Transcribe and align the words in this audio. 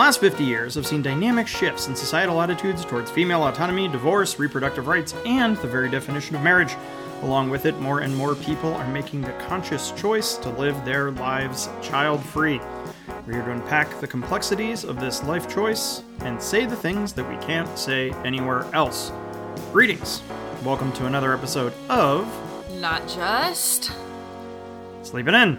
The 0.00 0.06
last 0.06 0.20
50 0.20 0.44
years 0.44 0.76
have 0.76 0.86
seen 0.86 1.02
dynamic 1.02 1.46
shifts 1.46 1.86
in 1.86 1.94
societal 1.94 2.40
attitudes 2.40 2.86
towards 2.86 3.10
female 3.10 3.46
autonomy, 3.46 3.86
divorce, 3.86 4.38
reproductive 4.38 4.86
rights, 4.86 5.14
and 5.26 5.58
the 5.58 5.68
very 5.68 5.90
definition 5.90 6.34
of 6.34 6.42
marriage. 6.42 6.74
Along 7.20 7.50
with 7.50 7.66
it, 7.66 7.78
more 7.80 8.00
and 8.00 8.16
more 8.16 8.34
people 8.34 8.72
are 8.72 8.88
making 8.88 9.20
the 9.20 9.32
conscious 9.46 9.90
choice 9.90 10.38
to 10.38 10.48
live 10.48 10.86
their 10.86 11.10
lives 11.10 11.68
child 11.82 12.24
free. 12.24 12.62
We're 13.26 13.34
here 13.34 13.42
to 13.42 13.52
unpack 13.52 14.00
the 14.00 14.06
complexities 14.06 14.84
of 14.84 14.98
this 15.00 15.22
life 15.24 15.54
choice 15.54 16.02
and 16.20 16.40
say 16.40 16.64
the 16.64 16.76
things 16.76 17.12
that 17.12 17.28
we 17.28 17.36
can't 17.44 17.78
say 17.78 18.10
anywhere 18.24 18.64
else. 18.72 19.12
Greetings. 19.70 20.22
Welcome 20.64 20.94
to 20.94 21.04
another 21.08 21.34
episode 21.34 21.74
of 21.90 22.26
Not 22.80 23.06
just. 23.06 23.92
Sleeping 25.02 25.34
In. 25.34 25.58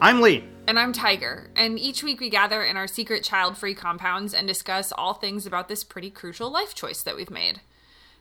I'm 0.00 0.22
Lee. 0.22 0.53
And 0.66 0.78
I'm 0.78 0.94
Tiger. 0.94 1.50
And 1.54 1.78
each 1.78 2.02
week 2.02 2.20
we 2.20 2.30
gather 2.30 2.62
in 2.62 2.76
our 2.76 2.86
secret 2.86 3.22
child 3.22 3.58
free 3.58 3.74
compounds 3.74 4.32
and 4.32 4.48
discuss 4.48 4.92
all 4.92 5.12
things 5.12 5.44
about 5.46 5.68
this 5.68 5.84
pretty 5.84 6.10
crucial 6.10 6.50
life 6.50 6.74
choice 6.74 7.02
that 7.02 7.16
we've 7.16 7.30
made. 7.30 7.60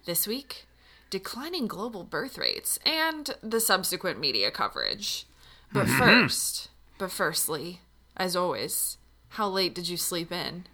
This 0.06 0.28
week, 0.28 0.66
declining 1.10 1.68
global 1.68 2.04
birth 2.04 2.38
rates 2.38 2.80
and 2.86 3.34
the 3.42 3.62
subsequent 3.62 4.20
media 4.20 4.52
coverage. 4.52 5.26
But 5.72 5.88
first, 5.88 6.70
but 6.98 7.12
firstly, 7.12 7.80
as 8.18 8.36
always, 8.36 8.98
how 9.30 9.48
late 9.48 9.74
did 9.74 9.88
you 9.88 9.96
sleep 9.96 10.32
in? 10.32 10.66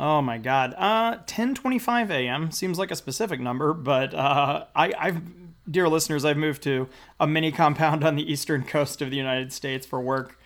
Oh 0.00 0.20
my 0.20 0.38
god. 0.38 0.74
Uh 0.76 1.18
10:25 1.26 2.10
a.m. 2.10 2.50
seems 2.50 2.76
like 2.76 2.90
a 2.90 2.96
specific 2.96 3.38
number, 3.38 3.72
but 3.72 4.12
uh 4.12 4.64
I 4.74 4.92
I've 4.98 5.22
dear 5.70 5.88
listeners, 5.88 6.24
I've 6.24 6.36
moved 6.36 6.62
to 6.64 6.88
a 7.20 7.26
mini 7.26 7.52
compound 7.52 8.02
on 8.04 8.16
the 8.16 8.30
eastern 8.30 8.64
coast 8.64 9.00
of 9.00 9.10
the 9.10 9.16
United 9.16 9.52
States 9.52 9.86
for 9.86 10.00
work. 10.00 10.38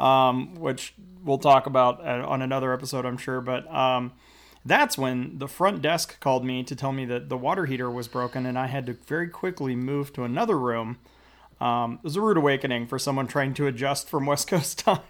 Um, 0.00 0.54
which 0.54 0.94
we'll 1.22 1.38
talk 1.38 1.66
about 1.66 2.00
uh, 2.00 2.26
on 2.26 2.40
another 2.42 2.72
episode, 2.72 3.04
I'm 3.04 3.18
sure, 3.18 3.40
but 3.40 3.72
um 3.72 4.12
that's 4.64 4.98
when 4.98 5.38
the 5.38 5.48
front 5.48 5.80
desk 5.80 6.20
called 6.20 6.44
me 6.44 6.62
to 6.64 6.76
tell 6.76 6.92
me 6.92 7.06
that 7.06 7.28
the 7.28 7.36
water 7.36 7.64
heater 7.66 7.90
was 7.90 8.08
broken 8.08 8.44
and 8.44 8.58
I 8.58 8.66
had 8.66 8.86
to 8.86 8.92
very 8.92 9.28
quickly 9.28 9.74
move 9.74 10.12
to 10.14 10.24
another 10.24 10.58
room. 10.58 10.98
Um, 11.60 11.94
it 11.94 12.04
was 12.04 12.16
a 12.16 12.20
rude 12.20 12.36
awakening 12.36 12.86
for 12.86 12.98
someone 12.98 13.26
trying 13.26 13.54
to 13.54 13.66
adjust 13.66 14.08
from 14.08 14.26
West 14.26 14.48
Coast 14.48 14.78
time. 14.80 15.00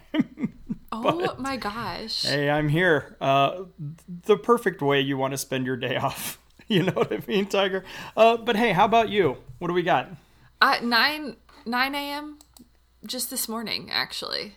Oh 0.91 1.35
my 1.37 1.57
gosh. 1.57 2.23
Hey, 2.23 2.49
I'm 2.49 2.69
here. 2.69 3.15
Uh, 3.21 3.63
the 4.07 4.37
perfect 4.37 4.81
way 4.81 4.99
you 5.01 5.17
want 5.17 5.31
to 5.31 5.37
spend 5.37 5.65
your 5.65 5.77
day 5.77 5.95
off. 6.07 6.37
You 6.67 6.83
know 6.83 6.93
what 6.93 7.11
I 7.11 7.19
mean, 7.27 7.47
Tiger? 7.47 7.83
Uh, 8.15 8.37
but 8.37 8.55
hey, 8.55 8.71
how 8.71 8.85
about 8.85 9.09
you? 9.09 9.37
What 9.59 9.67
do 9.67 9.73
we 9.73 9.83
got? 9.83 10.09
Uh, 10.61 10.77
9, 10.81 11.35
9 11.65 11.95
a.m. 11.95 12.39
just 13.05 13.29
this 13.29 13.49
morning, 13.49 13.89
actually. 13.91 14.55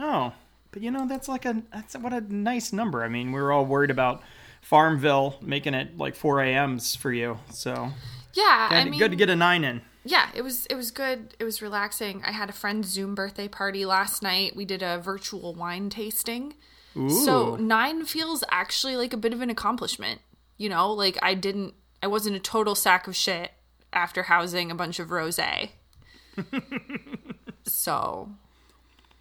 Oh, 0.00 0.32
but 0.72 0.82
you 0.82 0.90
know 0.90 1.06
that's 1.06 1.28
like 1.28 1.44
a 1.44 1.62
that's 1.72 1.96
what 1.96 2.12
a 2.12 2.20
nice 2.32 2.72
number. 2.72 3.04
I 3.04 3.08
mean, 3.08 3.32
we 3.32 3.40
were 3.40 3.52
all 3.52 3.66
worried 3.66 3.90
about 3.90 4.22
Farmville 4.62 5.36
making 5.42 5.74
it 5.74 5.98
like 5.98 6.14
4 6.14 6.42
a.m.s 6.42 6.96
for 6.96 7.12
you, 7.12 7.38
so. 7.52 7.90
Yeah, 8.32 8.68
good, 8.68 8.76
I 8.76 8.84
mean, 8.84 8.98
good 8.98 9.10
to 9.10 9.16
get 9.16 9.28
a 9.28 9.36
nine 9.36 9.64
in. 9.64 9.82
yeah 10.04 10.28
it 10.34 10.42
was 10.42 10.66
it 10.66 10.76
was 10.76 10.90
good 10.90 11.34
it 11.38 11.44
was 11.44 11.60
relaxing. 11.60 12.22
I 12.24 12.32
had 12.32 12.48
a 12.48 12.52
friend's 12.52 12.88
zoom 12.88 13.14
birthday 13.14 13.48
party 13.48 13.84
last 13.84 14.22
night. 14.22 14.56
We 14.56 14.64
did 14.64 14.82
a 14.82 14.98
virtual 14.98 15.54
wine 15.54 15.90
tasting. 15.90 16.54
Ooh, 16.96 17.10
so 17.10 17.56
nine 17.56 18.04
feels 18.04 18.42
actually 18.50 18.96
like 18.96 19.12
a 19.12 19.16
bit 19.16 19.32
of 19.32 19.42
an 19.42 19.50
accomplishment 19.50 20.20
you 20.60 20.68
know? 20.68 20.92
Like 20.92 21.18
i 21.22 21.34
didn't 21.34 21.74
i 22.02 22.06
wasn't 22.06 22.36
a 22.36 22.40
total 22.40 22.76
sack 22.76 23.08
of 23.08 23.16
shit 23.16 23.50
after 23.92 24.22
housing 24.24 24.70
a 24.70 24.74
bunch 24.74 25.00
of 25.00 25.10
rose 25.10 25.40
so 27.64 28.30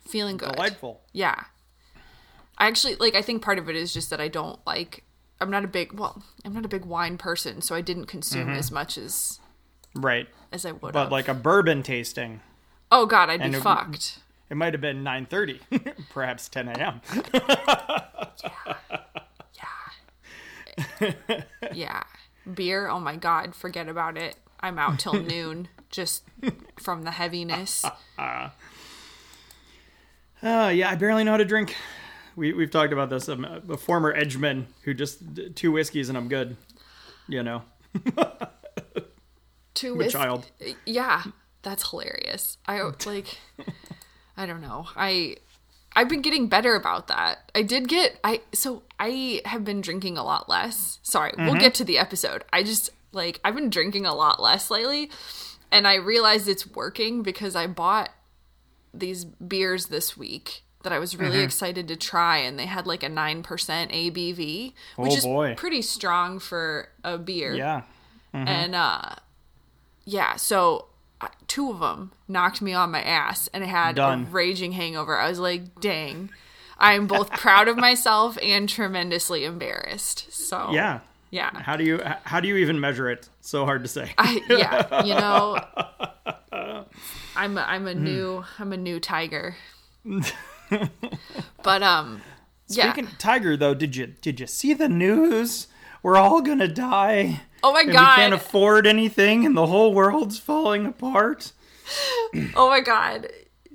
feeling 0.09 0.37
good 0.37 0.51
delightful. 0.53 1.01
yeah 1.13 1.43
i 2.57 2.67
actually 2.67 2.95
like 2.95 3.15
i 3.15 3.21
think 3.21 3.41
part 3.41 3.57
of 3.59 3.69
it 3.69 3.75
is 3.75 3.93
just 3.93 4.09
that 4.09 4.19
i 4.19 4.27
don't 4.27 4.59
like 4.65 5.03
i'm 5.39 5.49
not 5.51 5.63
a 5.63 5.67
big 5.67 5.93
well 5.93 6.23
i'm 6.43 6.53
not 6.53 6.65
a 6.65 6.69
big 6.69 6.85
wine 6.85 7.17
person 7.17 7.61
so 7.61 7.75
i 7.75 7.81
didn't 7.81 8.05
consume 8.07 8.49
as 8.49 8.71
much 8.71 8.97
as 8.97 9.39
Right, 9.95 10.27
as 10.51 10.65
i 10.65 10.71
would 10.71 10.79
Mm-hmm. 10.81 10.91
but 10.93 10.99
have 11.03 11.11
like 11.11 11.27
a 11.27 11.33
bourbon 11.33 11.83
tasting, 11.83 12.41
oh 12.91 13.05
god 13.05 13.29
i'd 13.29 13.41
be 13.41 13.57
it- 13.57 13.61
fucked 13.63 14.19
it 14.51 14.57
might 14.57 14.73
have 14.73 14.81
been 14.81 15.03
9:30, 15.03 15.59
perhaps 16.09 16.49
10 16.49 16.69
a.m. 16.69 17.01
Yeah. 18.43 18.75
Yeah. 20.99 21.41
yeah. 21.73 22.03
Beer, 22.51 22.87
oh 22.87 22.99
my 22.99 23.15
god, 23.15 23.53
forget 23.55 23.87
about 23.87 24.17
it. 24.17 24.35
I'm 24.59 24.79
out 24.79 24.97
till 24.97 25.13
noon 25.21 25.67
just 25.91 26.23
from 26.79 27.03
the 27.03 27.11
heaviness. 27.11 27.85
Uh, 30.41 30.71
yeah, 30.73 30.89
I 30.89 30.95
barely 30.95 31.23
know 31.23 31.31
how 31.31 31.37
to 31.37 31.45
drink. 31.45 31.75
We 32.35 32.53
we've 32.53 32.71
talked 32.71 32.93
about 32.93 33.09
this. 33.09 33.27
I'm 33.27 33.43
a, 33.43 33.77
former 33.77 34.13
edgeman 34.13 34.65
who 34.83 34.93
just 34.93 35.19
two 35.55 35.71
whiskeys 35.71 36.09
and 36.09 36.17
I'm 36.17 36.29
good. 36.29 36.55
You 37.27 37.43
know, 37.43 37.63
Two 39.73 39.95
whis- 39.95 40.11
child. 40.11 40.49
Yeah, 40.85 41.23
that's 41.61 41.89
hilarious. 41.89 42.57
I 42.65 42.81
like 43.05 43.37
I 44.37 44.45
don't 44.45 44.61
know. 44.61 44.87
I 44.95 45.35
I've 45.95 46.07
been 46.07 46.21
getting 46.21 46.47
better 46.47 46.75
about 46.75 47.07
that. 47.07 47.51
I 47.53 47.61
did 47.61 47.87
get 47.89 48.19
I 48.23 48.41
so 48.53 48.83
I 48.99 49.41
have 49.45 49.65
been 49.65 49.81
drinking 49.81 50.17
a 50.17 50.23
lot 50.23 50.47
less. 50.47 50.99
Sorry, 51.03 51.33
we'll 51.37 51.55
get 51.55 51.73
to 51.75 51.83
the 51.83 51.97
episode. 51.97 52.45
I 52.53 52.63
just 52.63 52.89
like 53.11 53.39
I've 53.43 53.55
been 53.55 53.69
drinking 53.69 54.05
a 54.05 54.15
lot 54.15 54.41
less 54.41 54.71
lately 54.71 55.11
and 55.71 55.87
I 55.87 55.95
realized 55.95 56.47
it's 56.47 56.65
working 56.67 57.23
because 57.23 57.55
I 57.55 57.67
bought 57.67 58.09
these 58.93 59.25
beers 59.25 59.87
this 59.87 60.17
week 60.17 60.63
that 60.83 60.93
I 60.93 60.99
was 60.99 61.15
really 61.17 61.41
excited 61.41 61.87
to 61.89 61.95
try 61.97 62.37
and 62.37 62.57
they 62.57 62.65
had 62.65 62.87
like 62.87 63.03
a 63.03 63.09
9% 63.09 63.43
ABV, 63.43 64.73
which 64.95 65.11
Oh, 65.11 65.15
is 65.15 65.23
boy. 65.23 65.55
pretty 65.55 65.81
strong 65.81 66.39
for 66.39 66.89
a 67.03 67.17
beer 67.17 67.53
Yeah, 67.53 67.81
and 68.33 68.73
uh 68.75 69.15
yeah 70.05 70.35
so 70.37 70.85
uh, 71.21 71.27
two 71.47 71.69
of 71.69 71.79
them 71.81 72.11
knocked 72.27 72.61
me 72.61 72.73
on 72.73 72.89
my 72.91 73.01
ass 73.03 73.49
and 73.53 73.63
i 73.63 73.67
had 73.67 73.95
Done. 73.95 74.23
a 74.23 74.25
raging 74.31 74.71
hangover 74.71 75.17
i 75.17 75.27
was 75.29 75.37
like 75.39 75.79
dang 75.81 76.29
i'm 76.77 77.05
both 77.07 77.29
proud 77.31 77.67
of 77.67 77.75
myself 77.77 78.37
and 78.41 78.69
tremendously 78.69 79.43
embarrassed 79.45 80.31
so 80.31 80.69
yeah. 80.71 81.01
Yeah 81.31 81.51
How 81.61 81.75
do 81.75 81.83
you 81.83 82.01
how 82.23 82.39
do 82.39 82.47
you 82.47 82.57
even 82.57 82.79
measure 82.79 83.09
it? 83.09 83.29
So 83.41 83.65
hard 83.65 83.83
to 83.83 83.87
say. 83.89 84.13
I, 84.17 84.41
yeah 84.49 85.03
you 85.03 85.13
know 85.25 85.59
i'm 87.35 87.57
a, 87.57 87.61
i'm 87.61 87.87
a 87.87 87.93
new 87.93 88.43
i'm 88.57 88.73
a 88.73 88.77
new 88.77 88.99
tiger 88.99 89.55
but 91.63 91.83
um 91.83 92.21
yeah 92.67 92.91
Speaking 92.93 93.09
Tiger 93.17 93.57
though, 93.57 93.73
did 93.73 93.95
you 93.95 94.07
did 94.07 94.39
you 94.39 94.47
see 94.47 94.73
the 94.73 94.87
news? 94.89 95.67
We're 96.03 96.17
all 96.17 96.41
gonna 96.41 96.67
die. 96.67 97.41
oh 97.63 97.73
my 97.73 97.79
And 97.81 97.89
we 97.89 97.95
can't 97.95 98.33
afford 98.33 98.85
anything, 98.87 99.45
and 99.45 99.57
the 99.57 99.65
whole 99.67 99.93
world's 99.93 100.37
falling 100.39 100.85
apart. 100.85 101.51
oh 102.55 102.69
my 102.69 102.79
god 102.81 103.27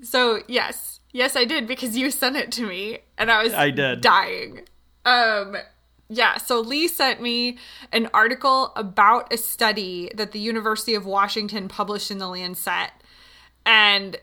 so 0.02 0.40
yes 0.46 1.00
yes 1.12 1.34
i 1.34 1.44
did 1.44 1.66
because 1.66 1.96
you 1.96 2.10
sent 2.10 2.36
it 2.36 2.52
to 2.52 2.66
me 2.66 2.98
and 3.18 3.30
i 3.30 3.42
was 3.42 3.52
I 3.52 3.70
did. 3.70 4.00
dying 4.02 4.60
um 5.04 5.56
yeah 6.08 6.36
so 6.36 6.60
lee 6.60 6.86
sent 6.86 7.20
me 7.22 7.56
an 7.92 8.08
article 8.12 8.72
about 8.76 9.32
a 9.32 9.36
study 9.38 10.10
that 10.14 10.32
the 10.32 10.38
university 10.38 10.94
of 10.94 11.06
washington 11.06 11.66
published 11.68 12.10
in 12.10 12.18
the 12.18 12.28
lancet 12.28 12.90
and 13.64 14.16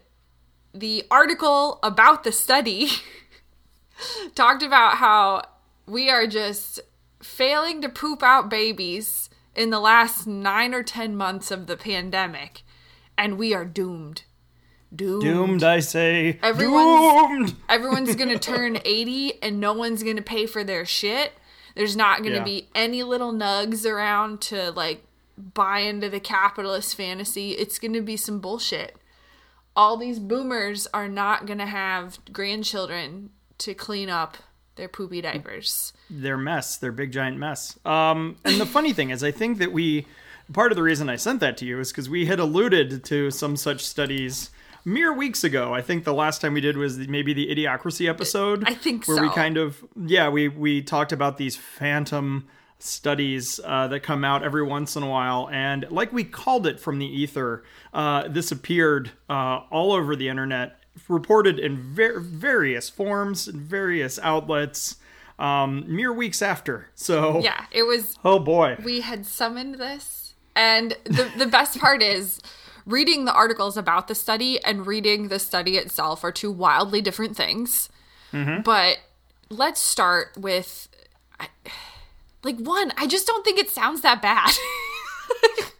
the 0.73 1.03
article 1.09 1.79
about 1.83 2.23
the 2.23 2.31
study 2.31 2.87
talked 4.35 4.63
about 4.63 4.97
how 4.97 5.41
we 5.87 6.09
are 6.09 6.27
just 6.27 6.79
failing 7.21 7.81
to 7.81 7.89
poop 7.89 8.23
out 8.23 8.49
babies 8.49 9.29
in 9.55 9.69
the 9.69 9.79
last 9.79 10.25
nine 10.27 10.73
or 10.73 10.83
ten 10.83 11.15
months 11.15 11.51
of 11.51 11.67
the 11.67 11.77
pandemic 11.77 12.61
and 13.17 13.37
we 13.37 13.53
are 13.53 13.65
doomed 13.65 14.23
doomed, 14.93 15.21
Doomed, 15.23 15.63
I 15.63 15.79
say. 15.79 16.37
Everyone's- 16.43 17.51
Doomed. 17.51 17.55
everyone's 17.69 18.15
gonna 18.15 18.37
turn 18.39 18.77
80 18.85 19.41
and 19.41 19.59
no 19.59 19.73
one's 19.73 20.03
gonna 20.03 20.21
pay 20.21 20.45
for 20.45 20.63
their 20.63 20.85
shit 20.85 21.33
there's 21.75 21.95
not 21.95 22.23
gonna 22.23 22.35
Yeah. 22.35 22.43
be 22.43 22.67
any 22.75 23.03
little 23.03 23.33
nugs 23.33 23.85
around 23.85 24.41
to 24.41 24.71
like 24.71 25.03
buy 25.37 25.79
into 25.79 26.09
the 26.09 26.19
capitalist 26.19 26.95
fantasy 26.95 27.51
it's 27.51 27.79
gonna 27.79 28.01
be 28.01 28.15
some 28.17 28.39
bullshit 28.39 28.95
all 29.75 29.95
these 29.97 30.19
boomers 30.19 30.87
are 30.93 31.07
not 31.07 31.45
gonna 31.45 31.65
have 31.65 32.19
grandchildren 32.31 33.29
to 33.57 33.73
clean 33.73 34.09
up 34.09 34.37
their 34.75 34.87
poopy 34.87 35.21
diapers 35.21 35.93
their 36.09 36.37
mess, 36.37 36.77
their 36.77 36.91
big 36.91 37.11
giant 37.11 37.37
mess. 37.37 37.77
Um, 37.85 38.37
and 38.43 38.59
the 38.59 38.65
funny 38.65 38.93
thing 38.93 39.09
is, 39.11 39.23
I 39.23 39.31
think 39.31 39.59
that 39.59 39.71
we 39.71 40.07
part 40.51 40.71
of 40.71 40.75
the 40.75 40.83
reason 40.83 41.09
I 41.09 41.15
sent 41.15 41.39
that 41.39 41.55
to 41.57 41.65
you 41.65 41.79
is 41.79 41.91
because 41.91 42.09
we 42.09 42.25
had 42.25 42.39
alluded 42.39 43.03
to 43.05 43.31
some 43.31 43.55
such 43.55 43.85
studies 43.85 44.49
mere 44.85 45.13
weeks 45.13 45.43
ago. 45.43 45.73
I 45.73 45.81
think 45.81 46.03
the 46.03 46.13
last 46.13 46.41
time 46.41 46.53
we 46.53 46.61
did 46.61 46.77
was 46.77 46.97
maybe 46.97 47.33
the 47.33 47.47
idiocracy 47.53 48.07
episode. 48.09 48.63
I 48.67 48.73
think 48.73 49.07
where 49.07 49.21
we 49.21 49.29
kind 49.29 49.57
of 49.57 49.83
yeah 49.95 50.29
we 50.29 50.47
we 50.47 50.81
talked 50.81 51.11
about 51.11 51.37
these 51.37 51.55
phantom 51.55 52.47
studies 52.79 53.59
uh, 53.63 53.87
that 53.89 54.01
come 54.01 54.23
out 54.23 54.43
every 54.43 54.63
once 54.63 54.95
in 54.95 55.03
a 55.03 55.09
while, 55.09 55.49
and 55.51 55.85
like 55.91 56.11
we 56.11 56.23
called 56.23 56.65
it 56.65 56.79
from 56.79 56.99
the 56.99 57.05
ether, 57.05 57.63
uh, 57.93 58.27
this 58.27 58.51
appeared 58.51 59.11
uh, 59.29 59.61
all 59.69 59.91
over 59.91 60.15
the 60.15 60.27
internet, 60.29 60.79
reported 61.07 61.59
in 61.59 61.77
ver- 61.77 62.19
various 62.19 62.89
forms 62.89 63.47
and 63.47 63.61
various 63.61 64.17
outlets. 64.19 64.97
um, 65.39 65.83
mere 65.87 66.13
weeks 66.13 66.41
after. 66.41 66.89
So 66.93 67.41
Yeah, 67.41 67.65
it 67.71 67.83
was 67.83 68.15
oh 68.23 68.37
boy, 68.39 68.77
we 68.83 69.01
had 69.01 69.25
summoned 69.25 69.75
this 69.75 70.33
and 70.55 70.95
the 71.05 71.31
the 71.37 71.45
best 71.45 71.79
part 71.79 72.01
is 72.03 72.39
reading 72.85 73.25
the 73.25 73.33
articles 73.33 73.77
about 73.77 74.07
the 74.07 74.15
study 74.15 74.63
and 74.63 74.87
reading 74.87 75.27
the 75.27 75.39
study 75.39 75.77
itself 75.77 76.23
are 76.23 76.31
two 76.31 76.51
wildly 76.51 77.01
different 77.01 77.35
things. 77.35 77.89
Mm-hmm. 78.31 78.61
But 78.61 78.99
let's 79.49 79.81
start 79.81 80.29
with 80.37 80.87
I- 81.39 81.49
like 82.43 82.57
one 82.57 82.93
i 82.95 83.05
just 83.05 83.27
don't 83.27 83.43
think 83.43 83.59
it 83.59 83.69
sounds 83.69 84.01
that 84.01 84.21
bad. 84.21 84.51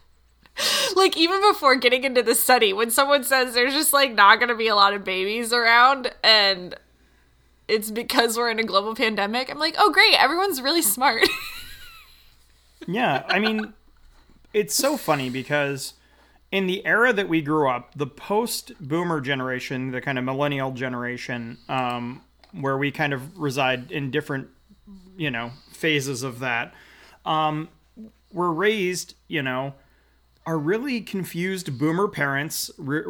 Like 0.96 1.18
even 1.18 1.42
before 1.42 1.76
getting 1.78 2.04
into 2.04 2.22
the 2.22 2.36
study 2.36 2.72
when 2.74 2.92
someone 2.92 3.24
says 3.24 3.54
there's 3.56 3.74
just 3.74 3.94
like 3.94 4.14
not 4.14 4.38
going 4.38 4.50
to 4.50 4.56
be 4.56 4.68
a 4.68 4.76
lot 4.76 4.94
of 4.94 5.04
babies 5.04 5.54
around 5.54 6.14
and 6.24 6.76
it's 7.68 7.90
because 7.90 8.38
we're 8.38 8.52
in 8.52 8.60
a 8.60 8.64
global 8.64 8.94
pandemic 8.94 9.50
i'm 9.50 9.58
like 9.58 9.76
oh 9.80 9.90
great 9.92 10.14
everyone's 10.22 10.62
really 10.62 10.82
smart. 10.84 11.28
Yeah. 12.88 13.24
I 13.28 13.40
mean, 13.40 13.74
it's 14.54 14.76
so 14.76 14.98
funny 14.98 15.30
because 15.30 15.94
in 16.52 16.68
the 16.68 16.86
era 16.86 17.14
that 17.14 17.30
we 17.30 17.42
grew 17.42 17.70
up, 17.70 17.94
the 17.96 18.08
post-boomer 18.08 19.22
generation, 19.22 19.92
the 19.92 20.02
kind 20.02 20.18
of 20.18 20.26
millennial 20.26 20.72
generation, 20.72 21.58
um, 21.70 22.22
where 22.52 22.78
we 22.78 22.92
kind 22.92 23.14
of 23.14 23.40
reside 23.40 23.92
in 23.92 24.12
different, 24.12 24.50
you 25.18 25.32
know, 25.32 25.52
phases 25.72 26.24
of 26.24 26.40
that, 26.40 26.74
um, 27.26 27.70
were 28.34 28.52
raised, 28.52 29.16
you 29.28 29.42
know, 29.42 29.74
are 30.46 30.58
really 30.58 31.02
confused 31.02 31.78
boomer 31.78 32.08
parents. 32.08 32.70
Re- 32.78 33.04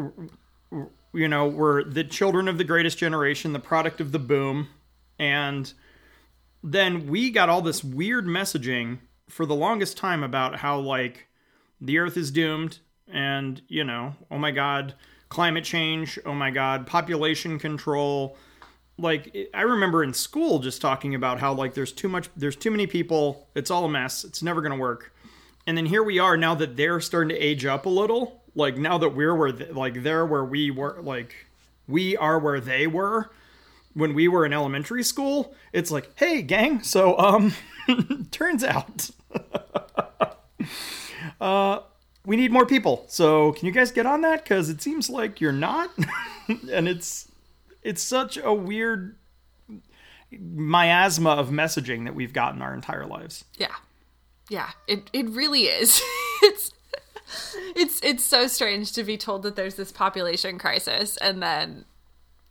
you 1.13 1.27
know, 1.27 1.47
were 1.47 1.83
the 1.83 2.03
children 2.03 2.47
of 2.47 2.57
the 2.57 2.63
greatest 2.63 2.97
generation, 2.97 3.53
the 3.53 3.59
product 3.59 3.99
of 3.99 4.11
the 4.11 4.19
boom, 4.19 4.69
and 5.19 5.73
then 6.63 7.07
we 7.07 7.31
got 7.31 7.49
all 7.49 7.61
this 7.61 7.83
weird 7.83 8.25
messaging 8.25 8.99
for 9.27 9.45
the 9.45 9.55
longest 9.55 9.97
time 9.97 10.23
about 10.23 10.57
how 10.57 10.79
like 10.79 11.27
the 11.79 11.97
earth 11.97 12.15
is 12.15 12.31
doomed 12.31 12.79
and 13.11 13.61
you 13.67 13.83
know 13.83 14.15
oh 14.29 14.37
my 14.37 14.51
god 14.51 14.93
climate 15.29 15.63
change 15.63 16.19
oh 16.25 16.33
my 16.33 16.51
god 16.51 16.85
population 16.87 17.59
control. 17.59 18.37
Like 18.97 19.35
i 19.53 19.61
remember 19.61 20.03
in 20.03 20.13
school 20.13 20.59
just 20.59 20.81
talking 20.81 21.15
about 21.15 21.39
how 21.39 21.53
like 21.53 21.73
there's 21.73 21.91
too 21.91 22.09
much 22.09 22.29
there's 22.35 22.55
too 22.55 22.69
many 22.69 22.85
people 22.85 23.47
it's 23.55 23.71
all 23.71 23.85
a 23.85 23.89
mess 23.89 24.23
it's 24.23 24.43
never 24.43 24.61
going 24.61 24.73
to 24.73 24.77
work. 24.77 25.13
And 25.67 25.77
then 25.77 25.85
here 25.85 26.03
we 26.03 26.19
are 26.19 26.37
now 26.37 26.55
that 26.55 26.75
they're 26.75 26.99
starting 26.99 27.29
to 27.29 27.37
age 27.37 27.65
up 27.65 27.85
a 27.85 27.89
little 27.89 28.41
like 28.55 28.77
now 28.77 28.97
that 28.97 29.09
we're 29.09 29.35
where 29.35 29.51
th- 29.51 29.71
like 29.71 30.03
they're 30.03 30.25
where 30.25 30.43
we 30.43 30.71
were 30.71 30.97
like 31.01 31.47
we 31.87 32.17
are 32.17 32.37
where 32.39 32.59
they 32.59 32.87
were 32.87 33.31
when 33.93 34.13
we 34.13 34.27
were 34.27 34.45
in 34.45 34.53
elementary 34.53 35.03
school 35.03 35.53
it's 35.73 35.91
like 35.91 36.11
hey 36.15 36.41
gang 36.41 36.81
so 36.81 37.17
um 37.17 37.53
turns 38.31 38.63
out 38.63 39.09
uh 41.41 41.79
we 42.25 42.35
need 42.35 42.51
more 42.51 42.65
people. 42.65 43.05
So 43.07 43.53
can 43.53 43.65
you 43.65 43.71
guys 43.71 43.91
get 43.91 44.05
on 44.05 44.21
that? 44.21 44.43
Because 44.43 44.69
it 44.69 44.81
seems 44.81 45.09
like 45.09 45.41
you're 45.41 45.51
not. 45.51 45.89
And 46.69 46.85
it's 46.89 47.31
it's 47.81 48.01
such 48.01 48.35
a 48.35 48.53
weird 48.53 49.15
miasma 50.37 51.29
of 51.29 51.49
messaging 51.49 52.03
that 52.03 52.13
we've 52.13 52.33
gotten 52.33 52.61
our 52.61 52.73
entire 52.73 53.05
lives. 53.05 53.45
Yeah. 53.55 53.75
Yeah, 54.49 54.71
it 54.85 55.09
it 55.13 55.29
really 55.29 55.61
is. 55.61 56.01
it's 56.41 56.73
it's 57.75 58.01
it's 58.03 58.23
so 58.23 58.47
strange 58.47 58.91
to 58.93 59.03
be 59.05 59.17
told 59.17 59.43
that 59.43 59.55
there's 59.55 59.75
this 59.75 59.93
population 59.93 60.57
crisis 60.57 61.15
and 61.17 61.41
then 61.41 61.85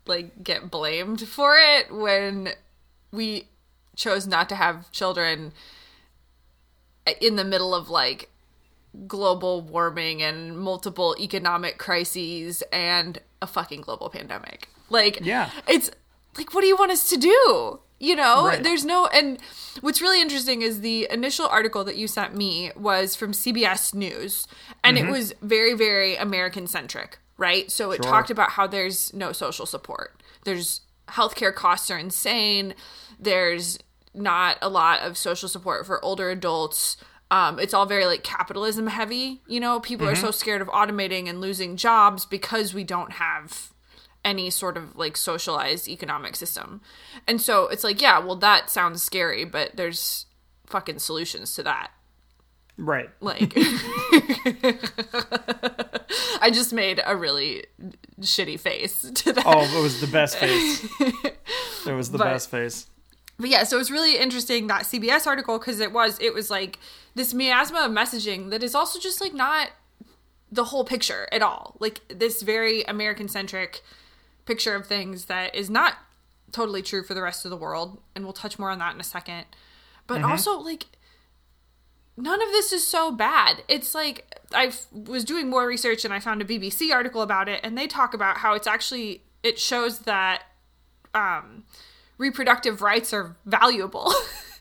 like 0.06 0.42
get 0.42 0.70
blamed 0.70 1.28
for 1.28 1.56
it 1.56 1.92
when 1.92 2.50
we 3.12 3.48
chose 3.96 4.26
not 4.26 4.48
to 4.48 4.54
have 4.54 4.90
children 4.92 5.52
in 7.20 7.36
the 7.36 7.44
middle 7.44 7.74
of 7.74 7.90
like 7.90 8.30
global 9.06 9.60
warming 9.62 10.22
and 10.22 10.58
multiple 10.58 11.14
economic 11.20 11.78
crises 11.78 12.62
and 12.72 13.20
a 13.40 13.46
fucking 13.46 13.80
global 13.80 14.10
pandemic. 14.10 14.68
Like 14.88 15.20
Yeah. 15.24 15.50
it's 15.68 15.90
like 16.36 16.54
what 16.54 16.62
do 16.62 16.66
you 16.66 16.76
want 16.76 16.90
us 16.92 17.08
to 17.10 17.16
do? 17.16 17.80
You 17.98 18.16
know, 18.16 18.46
Right. 18.46 18.62
there's 18.62 18.84
no 18.84 19.06
and 19.06 19.38
what's 19.80 20.00
really 20.00 20.20
interesting 20.20 20.62
is 20.62 20.80
the 20.80 21.06
initial 21.10 21.46
article 21.46 21.84
that 21.84 21.96
you 21.96 22.08
sent 22.08 22.34
me 22.34 22.72
was 22.76 23.14
from 23.14 23.32
CBS 23.32 23.94
News 23.94 24.46
and 24.82 24.98
it 24.98 25.02
mm-hmm. 25.02 25.12
was 25.12 25.34
very 25.42 25.74
very 25.74 26.16
American 26.16 26.66
centric, 26.66 27.18
right? 27.36 27.70
So 27.70 27.90
it 27.92 28.02
Sure. 28.02 28.10
talked 28.10 28.30
about 28.30 28.52
how 28.52 28.66
there's 28.66 29.12
no 29.14 29.32
social 29.32 29.66
support. 29.66 30.20
There's 30.44 30.80
healthcare 31.08 31.54
costs 31.54 31.90
are 31.90 31.98
insane. 31.98 32.74
There's 33.18 33.78
not 34.14 34.56
a 34.60 34.68
lot 34.68 35.00
of 35.00 35.16
social 35.16 35.48
support 35.48 35.86
for 35.86 36.04
older 36.04 36.30
adults. 36.30 36.96
Um, 37.30 37.58
it's 37.60 37.72
all 37.72 37.86
very 37.86 38.06
like 38.06 38.24
capitalism 38.24 38.88
heavy. 38.88 39.40
You 39.46 39.60
know, 39.60 39.78
people 39.80 40.08
are 40.08 40.16
so 40.16 40.30
scared 40.32 40.60
of 40.62 40.68
automating 40.68 41.28
and 41.28 41.40
losing 41.40 41.76
jobs 41.76 42.24
because 42.26 42.74
we 42.74 42.82
don't 42.84 43.12
have 43.12 43.72
any 44.24 44.50
sort 44.50 44.76
of 44.76 44.96
like 44.96 45.16
socialized 45.16 45.86
economic 45.88 46.34
system. 46.36 46.80
And 47.28 47.40
so 47.40 47.68
it's 47.68 47.84
like, 47.84 48.02
yeah, 48.02 48.18
well, 48.18 48.36
that 48.36 48.68
sounds 48.68 49.02
scary, 49.02 49.44
but 49.44 49.76
there's 49.76 50.26
fucking 50.66 50.98
solutions 50.98 51.54
to 51.54 51.62
that. 51.62 51.90
right 52.76 53.10
Like, 53.20 53.52
I 56.42 56.50
just 56.52 56.72
made 56.72 57.00
a 57.04 57.16
really 57.16 57.64
shitty 58.20 58.58
face 58.58 59.02
to 59.02 59.32
that. 59.32 59.44
oh 59.46 59.60
it 59.78 59.82
was 59.82 60.00
the 60.00 60.06
best 60.08 60.36
face 60.36 60.84
it 61.86 61.92
was 61.92 62.10
the 62.10 62.18
But- 62.18 62.24
best 62.24 62.50
face 62.50 62.86
But 63.40 63.48
yeah, 63.48 63.64
so 63.64 63.78
it's 63.78 63.90
really 63.90 64.18
interesting 64.18 64.66
that 64.66 64.82
CBS 64.82 65.26
article 65.26 65.58
because 65.58 65.80
it 65.80 65.92
was 65.92 66.20
it 66.20 66.34
was 66.34 66.50
like 66.50 66.78
this 67.14 67.32
miasma 67.32 67.80
of 67.80 67.90
messaging 67.90 68.50
that 68.50 68.62
is 68.62 68.74
also 68.74 69.00
just 69.00 69.20
like 69.20 69.32
not 69.32 69.70
the 70.52 70.64
whole 70.64 70.84
picture 70.84 71.26
at 71.32 71.40
all. 71.40 71.76
Like 71.80 72.00
this 72.08 72.42
very 72.42 72.82
American 72.82 73.28
centric 73.28 73.82
picture 74.44 74.74
of 74.74 74.86
things 74.86 75.24
that 75.26 75.54
is 75.54 75.70
not 75.70 75.94
totally 76.52 76.82
true 76.82 77.02
for 77.02 77.14
the 77.14 77.22
rest 77.22 77.46
of 77.46 77.50
the 77.50 77.56
world, 77.56 77.98
and 78.14 78.24
we'll 78.24 78.34
touch 78.34 78.58
more 78.58 78.70
on 78.70 78.78
that 78.80 78.94
in 78.94 79.00
a 79.00 79.04
second. 79.04 79.46
But 80.06 80.22
also 80.22 80.58
like 80.58 80.84
none 82.18 82.42
of 82.42 82.48
this 82.48 82.72
is 82.72 82.86
so 82.86 83.10
bad. 83.10 83.62
It's 83.68 83.94
like 83.94 84.38
I 84.52 84.72
was 84.92 85.24
doing 85.24 85.48
more 85.48 85.66
research 85.66 86.04
and 86.04 86.12
I 86.12 86.20
found 86.20 86.42
a 86.42 86.44
BBC 86.44 86.92
article 86.92 87.22
about 87.22 87.48
it, 87.48 87.60
and 87.62 87.78
they 87.78 87.86
talk 87.86 88.12
about 88.12 88.38
how 88.38 88.52
it's 88.54 88.66
actually 88.66 89.22
it 89.42 89.58
shows 89.58 90.00
that 90.00 90.42
um, 91.14 91.64
reproductive 92.20 92.82
rights 92.82 93.14
are 93.14 93.34
valuable 93.46 94.12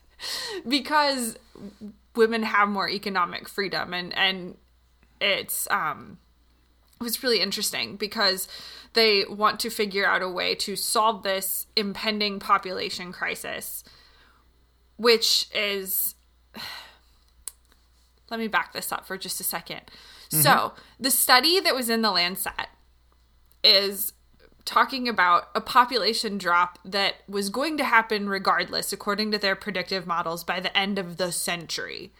because 0.68 1.36
women 2.16 2.42
have 2.42 2.68
more 2.68 2.88
economic 2.88 3.48
freedom, 3.48 3.92
and 3.94 4.16
and 4.16 4.56
it's 5.20 5.70
um, 5.70 6.18
it 6.98 7.04
was 7.04 7.22
really 7.22 7.40
interesting 7.40 7.96
because 7.96 8.48
they 8.94 9.24
want 9.28 9.60
to 9.60 9.70
figure 9.70 10.06
out 10.06 10.22
a 10.22 10.28
way 10.28 10.54
to 10.54 10.74
solve 10.74 11.22
this 11.22 11.66
impending 11.76 12.40
population 12.40 13.12
crisis, 13.12 13.84
which 14.96 15.46
is 15.54 16.14
let 18.30 18.40
me 18.40 18.48
back 18.48 18.72
this 18.72 18.90
up 18.90 19.06
for 19.06 19.18
just 19.18 19.40
a 19.40 19.44
2nd 19.44 19.80
So, 20.30 20.72
the 20.98 21.10
study 21.10 21.60
that 21.60 21.74
was 21.74 21.90
in 21.90 22.02
the 22.02 22.10
Lancet 22.10 22.68
is 23.62 24.12
talking 24.64 25.08
about 25.08 25.48
a 25.54 25.60
population 25.60 26.38
drop 26.38 26.78
that 26.84 27.16
was 27.28 27.48
going 27.50 27.76
to 27.78 27.84
happen 27.84 28.28
regardless, 28.28 28.92
according 28.92 29.30
to 29.32 29.38
their 29.38 29.56
predictive 29.56 30.06
models, 30.06 30.44
by 30.44 30.60
the 30.60 30.76
end 30.76 30.98
of 30.98 31.16
the 31.16 31.32
century. 31.32 32.12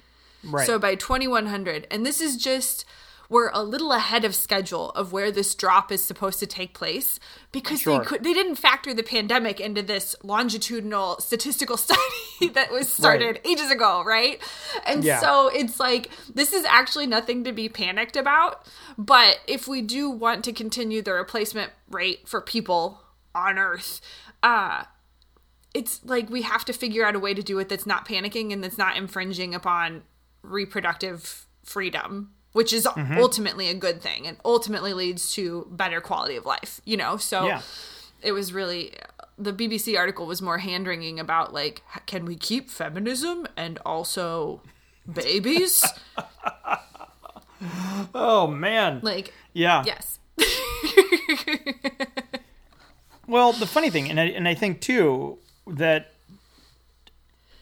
right 0.45 0.67
So, 0.67 0.79
by 0.79 0.95
2100. 0.95 1.87
And 1.91 2.05
this 2.05 2.21
is 2.21 2.37
just. 2.37 2.85
We're 3.31 3.49
a 3.51 3.63
little 3.63 3.93
ahead 3.93 4.25
of 4.25 4.35
schedule 4.35 4.91
of 4.91 5.13
where 5.13 5.31
this 5.31 5.55
drop 5.55 5.91
is 5.93 6.05
supposed 6.05 6.41
to 6.41 6.47
take 6.47 6.75
place 6.75 7.19
because 7.53 7.81
Sure. 7.81 8.01
they 8.01 8.05
could 8.05 8.25
they 8.25 8.35
didn't 8.35 8.57
factor 8.57 8.93
the 8.93 9.05
pandemic 9.05 9.61
into 9.61 9.83
this 9.83 10.17
longitudinal 10.23 11.19
statistical 11.21 11.77
study 11.87 12.49
that 12.55 12.73
was 12.73 12.93
started 12.93 13.41
ages 13.45 13.71
ago, 13.71 14.03
right? 14.05 14.43
And 14.85 15.05
Yeah. 15.05 15.21
so 15.21 15.49
it's 15.49 15.79
like 15.79 16.11
this 16.35 16.53
is 16.53 16.65
actually 16.65 17.07
nothing 17.07 17.45
to 17.45 17.53
be 17.53 17.69
panicked 17.69 18.17
about, 18.17 18.67
but 18.99 19.39
if 19.47 19.69
we 19.69 19.81
do 19.81 20.11
want 20.11 20.45
to 20.45 20.53
continue 20.53 21.01
the 21.01 21.13
replacement 21.13 21.71
rate 21.89 22.29
for 22.29 22.41
people 22.41 23.01
on 23.35 23.59
earth, 23.59 24.01
uh 24.43 24.85
it's 25.73 26.05
like 26.05 26.29
we 26.29 26.43
have 26.43 26.65
to 26.65 26.73
figure 26.73 27.07
out 27.07 27.15
a 27.15 27.21
way 27.21 27.33
to 27.33 27.45
do 27.45 27.57
it 27.61 27.69
that's 27.69 27.87
not 27.87 28.05
panicking 28.09 28.53
and 28.53 28.65
that's 28.65 28.77
not 28.77 28.97
infringing 28.97 29.55
upon 29.55 30.03
reproductive 30.43 31.47
freedom 31.65 32.33
which 32.53 32.73
is 32.73 32.87
mm-hmm. 32.87 33.19
ultimately 33.19 33.69
a 33.69 33.75
good 33.75 34.01
thing. 34.01 34.27
And 34.27 34.37
ultimately 34.45 34.93
leads 34.93 35.33
to 35.35 35.67
better 35.71 36.01
quality 36.01 36.37
of 36.37 36.47
life 36.47 36.81
you 36.85 36.97
know? 36.97 37.17
So 37.17 37.47
Yeah. 37.47 37.63
it 38.23 38.33
was 38.33 38.53
really 38.53 38.95
the 39.39 39.53
BBC 39.53 39.97
article 39.99 40.27
was 40.27 40.43
more 40.43 40.59
hand 40.59 40.87
wringing 40.87 41.19
about 41.19 41.55
like 41.55 41.83
can 42.07 42.25
we 42.25 42.37
keep 42.37 42.71
feminism 42.71 43.47
and 43.57 43.79
also 43.85 44.63
babies? 45.13 45.85
Oh 48.15 48.47
man. 48.47 49.01
Like 49.03 49.35
yeah. 49.53 49.85
yes. 49.85 50.19
Well, 53.31 53.53
the 53.53 53.67
funny 53.67 53.91
thing, 53.91 54.11
and 54.11 54.19
I, 54.19 54.25
and 54.25 54.49
I 54.49 54.55
think 54.55 54.81
too 54.81 55.39
that 55.69 56.15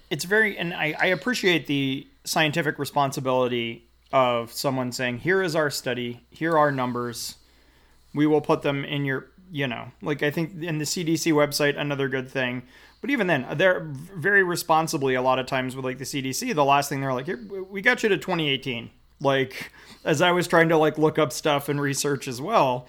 it's 0.08 0.24
very 0.24 0.56
and 0.56 0.72
I, 0.72 0.94
I 0.98 1.06
appreciate 1.08 1.66
the 1.66 2.06
scientific 2.24 2.78
responsibility 2.78 3.84
of 4.12 4.52
someone 4.52 4.90
saying 4.92 5.18
here 5.18 5.42
is 5.42 5.54
our 5.54 5.70
study 5.70 6.24
here 6.30 6.56
are 6.56 6.72
numbers 6.72 7.36
we 8.14 8.26
will 8.26 8.40
put 8.40 8.62
them 8.62 8.84
in 8.84 9.04
your 9.04 9.28
you 9.50 9.66
know. 9.66 9.90
Like 10.02 10.22
i 10.22 10.30
think 10.30 10.62
in 10.62 10.78
the 10.78 10.84
cdc 10.84 11.32
website 11.32 11.78
another 11.78 12.08
good 12.08 12.28
thing. 12.28 12.62
But 13.00 13.10
even 13.10 13.28
then 13.28 13.46
they're 13.56 13.80
very 13.80 14.42
responsibly 14.42 15.14
a 15.14 15.22
lot 15.22 15.38
of 15.38 15.46
times 15.46 15.76
with 15.76 15.84
like 15.84 15.98
the 15.98 16.04
cdc 16.04 16.54
the 16.54 16.64
last 16.64 16.88
thing 16.88 17.00
they're 17.00 17.14
like 17.14 17.26
here 17.26 17.40
we 17.70 17.80
got 17.80 18.02
you 18.02 18.08
to 18.08 18.18
2018 18.18 18.90
like 19.20 19.72
as 20.04 20.20
i 20.20 20.32
was 20.32 20.48
trying 20.48 20.68
to 20.68 20.76
like 20.76 20.98
look 20.98 21.16
up 21.16 21.32
stuff 21.32 21.68
and 21.68 21.80
research 21.80 22.26
as 22.26 22.40
well 22.40 22.88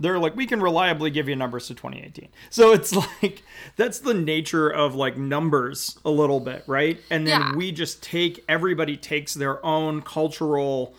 they're 0.00 0.18
like 0.18 0.34
we 0.34 0.46
can 0.46 0.60
reliably 0.60 1.10
give 1.10 1.28
you 1.28 1.36
numbers 1.36 1.66
to 1.68 1.74
2018 1.74 2.28
so 2.48 2.72
it's 2.72 2.92
like 3.22 3.42
that's 3.76 4.00
the 4.00 4.14
nature 4.14 4.68
of 4.68 4.94
like 4.94 5.16
numbers 5.16 5.98
a 6.04 6.10
little 6.10 6.40
bit 6.40 6.64
right 6.66 6.98
and 7.10 7.26
then 7.26 7.40
Yeah. 7.40 7.54
we 7.54 7.70
just 7.70 8.02
take 8.02 8.42
everybody 8.48 8.96
takes 8.96 9.34
their 9.34 9.64
own 9.64 10.02
cultural 10.02 10.94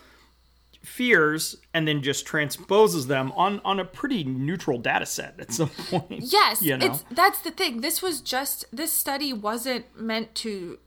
fears 0.84 1.56
and 1.76 1.88
then 1.88 2.02
just 2.02 2.26
transposes 2.26 3.06
them 3.08 3.32
on 3.34 3.62
on 3.64 3.80
a 3.80 3.86
pretty 3.86 4.24
neutral 4.24 4.78
data 4.80 5.06
set 5.06 5.36
at 5.40 5.52
some 5.54 5.70
point 5.90 6.24
Yes, 6.32 6.62
you 6.62 6.76
know 6.78 6.86
it's 6.88 7.04
that's 7.12 7.42
the 7.42 7.52
thing. 7.52 7.82
This 7.82 8.02
was 8.02 8.20
just 8.22 8.66
this 8.72 8.92
study 8.92 9.32
wasn't 9.32 9.86
meant 10.00 10.34
to 10.36 10.80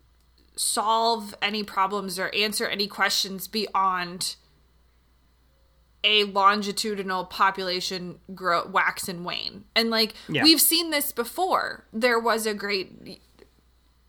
solve 0.56 1.34
any 1.42 1.62
problems 1.62 2.18
or 2.18 2.32
answer 2.34 2.66
any 2.66 2.86
questions 2.88 3.46
beyond 3.46 4.34
a 6.04 6.24
longitudinal 6.24 7.24
population 7.24 8.20
grow 8.34 8.66
wax 8.68 9.08
and 9.08 9.24
wane. 9.24 9.64
And 9.74 9.90
like 9.90 10.14
Yeah. 10.28 10.44
we've 10.44 10.60
seen 10.60 10.90
this 10.90 11.10
before. 11.10 11.86
There 11.92 12.20
was 12.20 12.46
a 12.46 12.54
great 12.54 13.20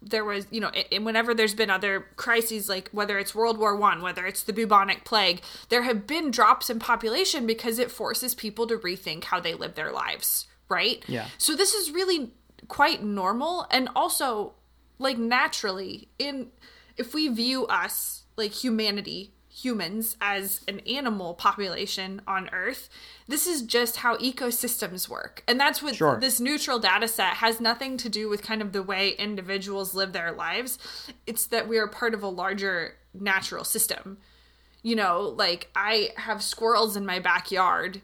there 0.07 0.23
was 0.23 0.45
you 0.51 0.61
know 0.61 0.69
and 0.91 1.03
whenever 1.03 1.33
there's 1.33 1.55
been 1.55 1.71
other 1.71 2.05
crises 2.15 2.69
like 2.69 2.89
whether 2.91 3.17
it's 3.17 3.33
world 3.33 3.57
war 3.57 3.75
one 3.75 4.03
whether 4.03 4.27
it's 4.27 4.43
the 4.43 4.53
bubonic 4.53 5.03
plague 5.03 5.41
there 5.69 5.81
have 5.81 6.05
been 6.05 6.29
drops 6.29 6.69
in 6.69 6.77
population 6.77 7.47
because 7.47 7.79
it 7.79 7.89
forces 7.89 8.35
people 8.35 8.67
to 8.67 8.77
rethink 8.77 9.23
how 9.23 9.39
they 9.39 9.55
live 9.55 9.73
their 9.73 9.91
lives 9.91 10.45
right 10.69 11.03
Yeah. 11.07 11.25
so 11.39 11.55
this 11.55 11.73
is 11.73 11.89
really 11.89 12.31
quite 12.67 13.03
normal 13.03 13.65
and 13.71 13.89
also 13.95 14.53
like 14.99 15.17
naturally 15.17 16.07
in 16.19 16.51
if 16.97 17.15
we 17.15 17.27
view 17.29 17.65
us 17.65 18.25
like 18.37 18.51
humanity 18.51 19.33
humans 19.65 20.15
as 20.21 20.61
an 20.67 20.79
animal 20.81 21.33
population 21.33 22.21
on 22.27 22.47
earth 22.53 22.87
this 23.27 23.47
is 23.47 23.63
just 23.63 23.97
how 23.97 24.15
ecosystems 24.17 25.09
work. 25.09 25.43
And 25.47 25.59
that's 25.59 25.81
what 25.81 25.95
Sure. 25.95 26.19
this 26.19 26.39
neutral 26.39 26.77
data 26.77 27.07
set 27.07 27.37
has 27.37 27.59
nothing 27.59 27.97
to 27.97 28.07
do 28.07 28.29
with 28.29 28.43
kind 28.43 28.61
of 28.61 28.71
the 28.71 28.83
way 28.83 29.09
individuals 29.17 29.95
live 29.95 30.13
their 30.13 30.31
lives. 30.31 30.77
It's 31.25 31.47
that 31.47 31.67
we 31.67 31.79
are 31.79 31.87
part 31.87 32.13
of 32.13 32.21
a 32.21 32.27
larger 32.27 32.95
natural 33.13 33.63
system. 33.63 34.19
You 34.83 34.95
know 34.95 35.21
like 35.35 35.71
i 35.75 36.11
have 36.15 36.43
squirrels 36.43 36.95
in 36.95 37.07
my 37.07 37.17
backyard 37.17 38.01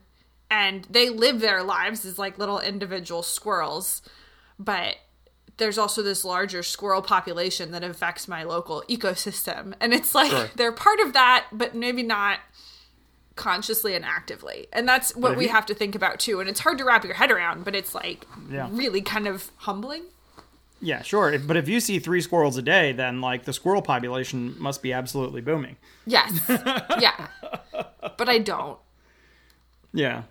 and 0.49 0.87
they 0.89 1.09
live 1.09 1.39
their 1.39 1.61
lives 1.61 2.03
as 2.05 2.17
like 2.17 2.39
little 2.39 2.59
individual 2.59 3.21
squirrels 3.21 4.01
but 4.57 4.95
there's 5.61 5.77
also 5.77 6.01
this 6.01 6.25
larger 6.25 6.63
squirrel 6.63 7.01
population 7.03 7.71
that 7.71 7.83
affects 7.83 8.27
my 8.27 8.43
local 8.43 8.83
ecosystem. 8.89 9.73
And 9.79 9.93
it's 9.93 10.15
like 10.15 10.31
Sure. 10.31 10.49
they're 10.55 10.71
part 10.71 10.99
of 10.99 11.13
that 11.13 11.45
but 11.51 11.75
maybe 11.75 12.03
not 12.03 12.39
consciously 13.35 13.95
and 13.95 14.03
actively. 14.03 14.67
And 14.73 14.87
that's 14.87 15.15
what 15.15 15.37
we 15.37 15.45
you- 15.45 15.51
have 15.51 15.65
to 15.67 15.73
think 15.73 15.95
about 15.95 16.19
too. 16.19 16.39
And 16.39 16.49
it's 16.49 16.59
hard 16.59 16.77
to 16.79 16.83
wrap 16.85 17.05
your 17.05 17.13
head 17.13 17.31
around 17.31 17.63
but 17.63 17.75
it's 17.75 17.93
like 17.95 18.25
Yeah. 18.49 18.67
really 18.71 19.01
kind 19.01 19.27
of 19.27 19.51
humbling. 19.57 20.03
Yeah 20.81 21.03
sure. 21.03 21.31
If, 21.31 21.45
but 21.45 21.57
if 21.57 21.69
you 21.69 21.79
see 21.79 21.99
three 21.99 22.21
squirrels 22.21 22.57
a 22.57 22.61
day 22.63 22.91
then 22.91 23.21
like 23.21 23.45
the 23.45 23.53
squirrel 23.53 23.81
population 23.83 24.55
must 24.57 24.81
be 24.81 24.91
absolutely 24.93 25.41
booming. 25.41 25.77
Yes. 26.05 26.41
Yeah. 26.99 27.27
But 28.17 28.27
i 28.29 28.39
don't. 28.39 28.79
Yeah 29.93 30.23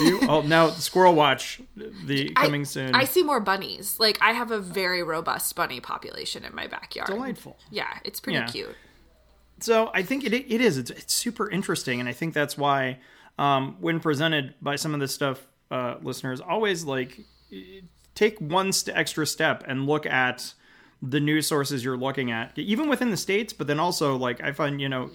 you, 0.00 0.20
oh 0.28 0.42
now 0.42 0.70
squirrel 0.70 1.14
watch 1.14 1.60
the 1.76 2.32
I- 2.36 2.44
coming 2.44 2.64
soon 2.64 2.94
i 2.94 3.04
see 3.04 3.22
more 3.22 3.40
bunnies 3.40 3.98
like 4.00 4.18
i 4.22 4.32
have 4.32 4.50
a 4.50 4.58
very 4.58 5.02
robust 5.02 5.54
bunny 5.56 5.80
population 5.80 6.44
in 6.44 6.54
my 6.54 6.66
backyard 6.66 7.08
delightful 7.08 7.56
yeah 7.70 7.98
it's 8.04 8.20
pretty 8.20 8.38
Yeah. 8.38 8.46
cute 8.46 8.76
So 9.60 9.90
I 9.92 10.02
think 10.04 10.24
it 10.24 10.32
it 10.32 10.60
is. 10.60 10.78
It's, 10.78 10.90
it's 10.90 11.12
super 11.12 11.50
interesting, 11.50 11.98
and 11.98 12.08
I 12.08 12.12
think 12.12 12.32
that's 12.32 12.56
why 12.56 12.98
um, 13.38 13.74
when 13.80 13.98
presented 13.98 14.54
by 14.62 14.76
some 14.76 14.94
of 14.94 15.00
this 15.00 15.12
stuff, 15.12 15.44
uh, 15.72 15.96
listeners 16.00 16.40
always 16.40 16.84
like 16.84 17.18
take 18.14 18.38
one 18.38 18.72
st- 18.72 18.96
extra 18.96 19.26
step 19.26 19.64
and 19.66 19.84
look 19.86 20.06
at 20.06 20.54
the 21.02 21.18
news 21.18 21.48
sources 21.48 21.84
you're 21.84 21.96
looking 21.96 22.30
at, 22.30 22.56
even 22.56 22.88
within 22.88 23.10
the 23.10 23.16
states. 23.16 23.52
But 23.52 23.66
then 23.66 23.80
also 23.80 24.14
like 24.16 24.40
I 24.40 24.52
find 24.52 24.80
you 24.80 24.88
know. 24.88 25.10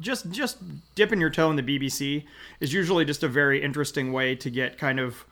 Just 0.00 0.30
just 0.30 0.58
dipping 0.94 1.20
your 1.20 1.30
toe 1.30 1.50
in 1.50 1.56
the 1.56 1.62
BBC 1.62 2.24
is 2.60 2.72
usually 2.72 3.04
just 3.04 3.22
a 3.22 3.28
very 3.28 3.62
interesting 3.62 4.12
way 4.12 4.34
to 4.36 4.50
get 4.50 4.78
kind 4.78 5.00
of 5.00 5.24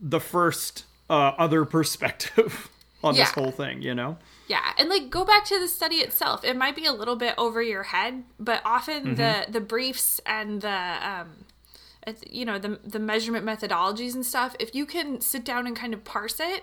the 0.00 0.20
first 0.20 0.84
uh, 1.10 1.32
other 1.38 1.64
perspective 1.76 2.68
on 3.02 3.14
this 3.14 3.30
whole 3.30 3.50
thing, 3.50 3.82
you 3.82 3.94
know? 3.94 4.18
Yeah, 4.48 4.72
and 4.78 4.88
like 4.88 5.10
go 5.10 5.24
back 5.24 5.44
to 5.46 5.58
the 5.58 5.68
study 5.68 5.96
itself. 5.96 6.44
It 6.44 6.56
might 6.56 6.76
be 6.76 6.86
a 6.86 6.92
little 6.92 7.16
bit 7.16 7.34
over 7.36 7.60
your 7.62 7.84
head, 7.84 8.24
but 8.38 8.62
often 8.64 9.16
the 9.16 9.46
the 9.48 9.60
briefs 9.60 10.20
and 10.24 10.60
the 10.60 10.68
um 11.02 11.44
you 12.30 12.44
know 12.44 12.58
the 12.58 12.78
the 12.84 13.00
measurement 13.00 13.44
methodologies 13.44 14.14
and 14.14 14.24
stuff, 14.24 14.54
if 14.60 14.74
you 14.74 14.86
can 14.86 15.20
sit 15.20 15.44
down 15.44 15.66
and 15.66 15.74
kind 15.74 15.92
of 15.92 16.04
parse 16.04 16.38
it, 16.38 16.62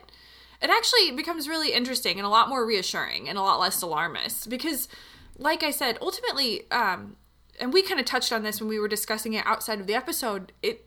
it 0.61 0.69
actually 0.69 1.11
becomes 1.11 1.49
really 1.49 1.73
interesting 1.73 2.17
and 2.17 2.25
a 2.25 2.29
lot 2.29 2.47
more 2.47 2.65
reassuring 2.65 3.27
and 3.27 3.37
a 3.37 3.41
lot 3.41 3.59
less 3.59 3.81
alarmist 3.81 4.49
because 4.49 4.87
like 5.37 5.61
I 5.61 5.71
said, 5.71 5.97
ultimately 6.01 6.69
um 6.71 7.17
and 7.59 7.73
we 7.73 7.81
kind 7.81 7.99
of 7.99 8.05
touched 8.05 8.31
on 8.31 8.43
this 8.43 8.59
when 8.59 8.69
we 8.69 8.79
were 8.79 8.87
discussing 8.87 9.33
it 9.33 9.45
outside 9.45 9.79
of 9.79 9.87
the 9.87 9.95
episode, 9.95 10.51
it 10.61 10.85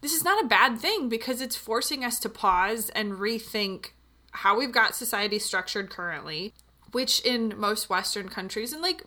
this 0.00 0.14
is 0.14 0.24
not 0.24 0.42
a 0.42 0.48
bad 0.48 0.78
thing 0.80 1.08
because 1.08 1.40
it's 1.40 1.54
forcing 1.56 2.04
us 2.04 2.18
to 2.18 2.28
pause 2.28 2.90
and 2.90 3.12
rethink 3.12 3.90
how 4.32 4.58
we've 4.58 4.72
got 4.72 4.96
society 4.96 5.38
structured 5.38 5.90
currently, 5.90 6.52
which 6.90 7.20
in 7.20 7.54
most 7.56 7.88
Western 7.88 8.28
countries 8.28 8.72
and 8.72 8.82
like 8.82 9.04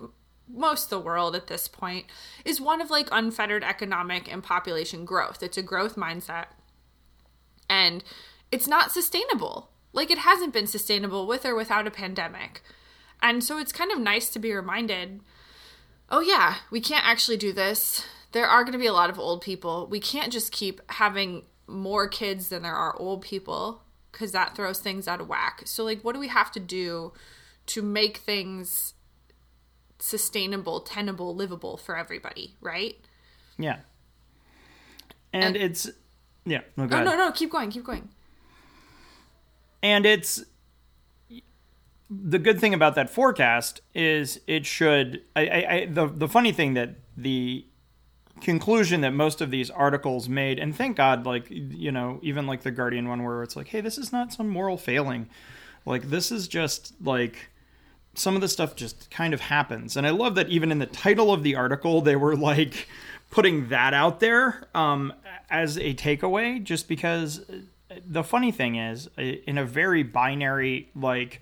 most 0.47 0.89
the 0.89 0.99
world 0.99 1.35
at 1.35 1.47
this 1.47 1.67
point 1.67 2.05
is 2.45 2.61
one 2.61 2.79
of 2.79 2.89
like 2.89 3.09
unfettered 3.11 3.63
economic 3.63 4.31
and 4.31 4.43
population 4.43 5.03
growth. 5.03 5.43
It's 5.43 5.57
a 5.57 5.63
growth 5.63 5.95
mindset. 5.95 6.45
And 7.69 8.03
it's 8.51 8.67
not 8.67 8.91
sustainable. 8.91 9.71
Like 9.91 10.11
it 10.11 10.19
hasn't 10.19 10.53
been 10.53 10.67
sustainable 10.67 11.27
with 11.27 11.45
or 11.45 11.55
without 11.55 11.87
a 11.87 11.91
pandemic. 11.91 12.61
And 13.21 13.43
so 13.43 13.57
it's 13.57 13.71
kind 13.71 13.91
of 13.91 13.99
nice 13.99 14.29
to 14.29 14.39
be 14.39 14.53
reminded 14.53 15.21
oh, 16.09 16.19
yeah, 16.21 16.55
we 16.71 16.79
can't 16.79 17.05
actually 17.05 17.37
do 17.37 17.51
this. 17.51 18.05
There 18.31 18.45
are 18.47 18.63
going 18.63 18.73
to 18.73 18.79
be 18.79 18.85
a 18.87 18.93
lot 18.93 19.09
of 19.09 19.19
old 19.19 19.41
people. 19.41 19.87
We 19.89 19.99
can't 19.99 20.31
just 20.31 20.51
keep 20.51 20.81
having 20.91 21.43
more 21.67 22.07
kids 22.07 22.49
than 22.49 22.63
there 22.63 22.75
are 22.75 22.95
old 22.99 23.21
people 23.21 23.81
because 24.11 24.31
that 24.31 24.55
throws 24.55 24.79
things 24.79 25.07
out 25.07 25.19
of 25.21 25.27
whack. 25.27 25.63
So, 25.65 25.83
like, 25.83 26.01
what 26.03 26.13
do 26.13 26.19
we 26.19 26.27
have 26.27 26.51
to 26.53 26.59
do 26.59 27.13
to 27.67 27.81
make 27.81 28.17
things 28.17 28.93
sustainable, 29.99 30.81
tenable, 30.81 31.33
livable 31.35 31.77
for 31.77 31.97
everybody, 31.97 32.55
right? 32.61 32.95
Yeah. 33.57 33.77
And, 35.33 35.43
And- 35.43 35.57
it's 35.57 35.89
yeah, 36.45 36.61
no, 36.77 36.83
oh, 36.83 36.87
ahead. 36.87 37.05
no, 37.05 37.15
no, 37.17 37.31
keep 37.31 37.51
going, 37.51 37.71
keep 37.71 37.83
going. 37.83 38.09
And 39.81 40.05
it's 40.05 40.43
the 42.09 42.39
good 42.39 42.59
thing 42.59 42.73
about 42.73 42.95
that 42.95 43.09
forecast 43.09 43.81
is 43.93 44.39
it 44.47 44.65
should. 44.65 45.21
I, 45.35 45.47
I, 45.47 45.73
I 45.73 45.85
the 45.85 46.07
the 46.07 46.27
funny 46.27 46.51
thing 46.51 46.73
that 46.75 46.95
the 47.17 47.65
conclusion 48.41 49.01
that 49.01 49.11
most 49.11 49.41
of 49.41 49.49
these 49.49 49.69
articles 49.69 50.27
made, 50.27 50.59
and 50.59 50.75
thank 50.75 50.97
God, 50.97 51.25
like 51.25 51.45
you 51.49 51.91
know, 51.91 52.19
even 52.21 52.47
like 52.47 52.61
the 52.61 52.71
Guardian 52.71 53.07
one 53.07 53.23
where 53.23 53.43
it's 53.43 53.55
like, 53.55 53.67
hey, 53.67 53.81
this 53.81 53.97
is 53.97 54.11
not 54.11 54.33
some 54.33 54.49
moral 54.49 54.77
failing, 54.77 55.29
like 55.85 56.09
this 56.09 56.31
is 56.31 56.47
just 56.47 56.93
like 57.01 57.49
some 58.13 58.35
of 58.35 58.41
the 58.41 58.47
stuff 58.47 58.75
just 58.75 59.09
kind 59.11 59.33
of 59.33 59.41
happens. 59.41 59.97
And 59.97 60.07
I 60.07 60.11
love 60.11 60.35
that 60.35 60.49
even 60.49 60.71
in 60.71 60.79
the 60.79 60.85
title 60.85 61.33
of 61.33 61.43
the 61.43 61.55
article, 61.55 62.01
they 62.01 62.15
were 62.15 62.35
like 62.35 62.87
putting 63.31 63.67
that 63.69 63.93
out 63.93 64.19
there 64.19 64.67
um, 64.73 65.11
as 65.49 65.77
a 65.77 65.93
takeaway, 65.93 66.63
just 66.63 66.87
because 66.87 67.45
the 68.07 68.23
funny 68.23 68.51
thing 68.51 68.75
is, 68.75 69.09
in 69.17 69.57
a 69.57 69.65
very 69.65 70.03
binary, 70.03 70.89
like, 70.95 71.41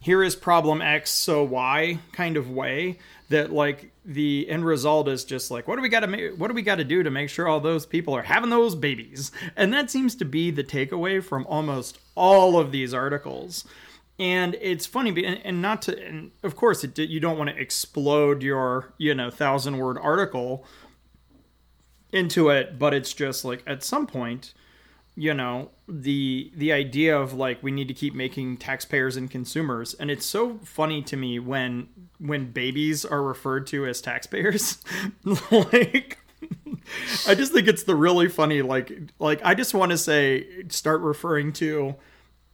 here 0.00 0.22
is 0.22 0.36
problem 0.36 0.80
X, 0.80 1.10
so 1.10 1.42
Y 1.44 1.98
kind 2.12 2.36
of 2.36 2.50
way, 2.50 2.98
that 3.28 3.52
like 3.52 3.90
the 4.04 4.48
end 4.48 4.64
result 4.64 5.08
is 5.08 5.24
just 5.24 5.50
like, 5.50 5.66
what 5.68 5.76
do 5.76 5.82
we 5.82 5.88
got 5.88 6.00
to 6.00 6.06
make? 6.06 6.36
What 6.36 6.48
do 6.48 6.54
we 6.54 6.62
got 6.62 6.76
to 6.76 6.84
do 6.84 7.02
to 7.02 7.10
make 7.10 7.28
sure 7.28 7.48
all 7.48 7.60
those 7.60 7.84
people 7.84 8.14
are 8.14 8.22
having 8.22 8.50
those 8.50 8.74
babies? 8.74 9.32
And 9.56 9.72
that 9.74 9.90
seems 9.90 10.14
to 10.16 10.24
be 10.24 10.50
the 10.50 10.64
takeaway 10.64 11.22
from 11.22 11.46
almost 11.46 11.98
all 12.14 12.58
of 12.58 12.72
these 12.72 12.94
articles 12.94 13.64
and 14.18 14.56
it's 14.60 14.86
funny 14.86 15.24
and, 15.24 15.62
not 15.62 15.82
to 15.82 16.04
and 16.04 16.30
of 16.42 16.56
course 16.56 16.82
it, 16.82 16.98
you 16.98 17.20
don't 17.20 17.38
want 17.38 17.50
to 17.50 17.56
explode 17.56 18.42
your 18.42 18.92
you 18.98 19.14
know 19.14 19.30
thousand 19.30 19.78
word 19.78 19.96
article 19.98 20.64
into 22.12 22.48
it 22.48 22.78
but 22.78 22.92
it's 22.92 23.12
just 23.12 23.44
like 23.44 23.62
at 23.66 23.84
some 23.84 24.06
point 24.06 24.54
you 25.18 25.34
know 25.34 25.68
the 25.88 26.52
the 26.54 26.72
idea 26.72 27.18
of 27.18 27.34
like 27.34 27.60
we 27.60 27.72
need 27.72 27.88
to 27.88 27.94
keep 27.94 28.14
making 28.14 28.56
taxpayers 28.56 29.16
and 29.16 29.28
consumers. 29.28 29.94
And 29.94 30.12
it's 30.12 30.24
so 30.24 30.58
funny 30.58 31.02
to 31.02 31.16
me 31.16 31.40
when 31.40 31.88
when 32.20 32.52
babies 32.52 33.04
are 33.04 33.20
referred 33.20 33.66
to 33.68 33.84
as 33.84 34.00
taxpayers. 34.00 34.78
Like 35.50 36.18
i 37.26 37.34
just 37.34 37.52
think 37.52 37.66
it's 37.66 37.82
the 37.82 37.96
really 37.96 38.28
funny 38.28 38.62
like 38.62 38.92
like 39.18 39.40
i 39.44 39.54
just 39.54 39.74
want 39.74 39.90
to 39.90 39.98
say 39.98 40.46
start 40.68 41.00
referring 41.00 41.52
to 41.52 41.96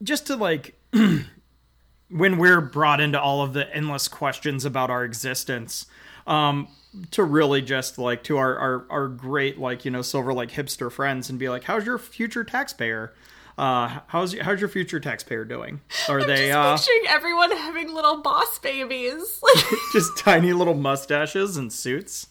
just 0.02 0.26
to 0.26 0.34
like 0.34 0.74
when 2.08 2.38
we're 2.38 2.62
brought 2.62 3.00
into 3.00 3.20
all 3.20 3.42
of 3.42 3.52
the 3.52 3.72
endless 3.74 4.08
questions 4.08 4.64
about 4.64 4.90
our 4.90 5.04
existence. 5.04 5.86
Um 6.26 6.68
to 7.10 7.24
really 7.24 7.60
just 7.62 7.98
like 7.98 8.22
to 8.24 8.36
our, 8.36 8.56
our 8.56 8.86
our 8.90 9.08
great 9.08 9.58
like 9.58 9.84
you 9.84 9.90
know 9.90 10.02
silver 10.02 10.32
like 10.32 10.50
hipster 10.52 10.90
friends 10.90 11.28
and 11.28 11.38
be 11.38 11.48
like 11.48 11.64
how's 11.64 11.84
your 11.84 11.98
future 11.98 12.44
taxpayer 12.44 13.12
uh 13.58 14.00
how's 14.08 14.36
how's 14.40 14.60
your 14.60 14.68
future 14.68 15.00
taxpayer 15.00 15.44
doing 15.44 15.80
are 16.08 16.20
I'm 16.22 16.26
they 16.26 16.48
just 16.48 16.58
uh 16.58 16.76
picturing 16.76 17.04
everyone 17.08 17.50
having 17.52 17.94
little 17.94 18.20
boss 18.20 18.58
babies. 18.58 19.40
Like 19.42 19.64
just 19.92 20.16
tiny 20.18 20.52
little 20.52 20.74
mustaches 20.74 21.56
and 21.56 21.72
suits 21.72 22.28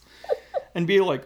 and 0.74 0.86
be 0.86 1.00
like 1.00 1.24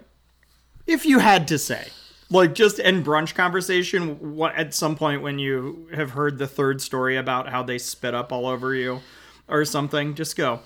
if 0.87 1.05
you 1.05 1.19
had 1.19 1.49
to 1.49 1.59
say 1.59 1.89
like 2.31 2.55
just 2.55 2.79
in 2.79 3.03
brunch 3.03 3.35
conversation 3.35 4.37
what 4.37 4.55
at 4.55 4.75
some 4.75 4.97
point 4.97 5.23
when 5.23 5.39
you 5.39 5.89
have 5.95 6.11
heard 6.11 6.39
the 6.39 6.47
third 6.47 6.81
story 6.81 7.17
about 7.17 7.49
how 7.49 7.63
they 7.63 7.79
spit 7.79 8.15
up 8.15 8.33
all 8.33 8.47
over 8.47 8.75
you 8.75 9.01
or 9.49 9.65
something 9.65 10.15
just 10.15 10.37
go 10.37 10.61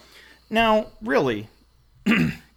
now 0.50 0.87
really 1.00 1.49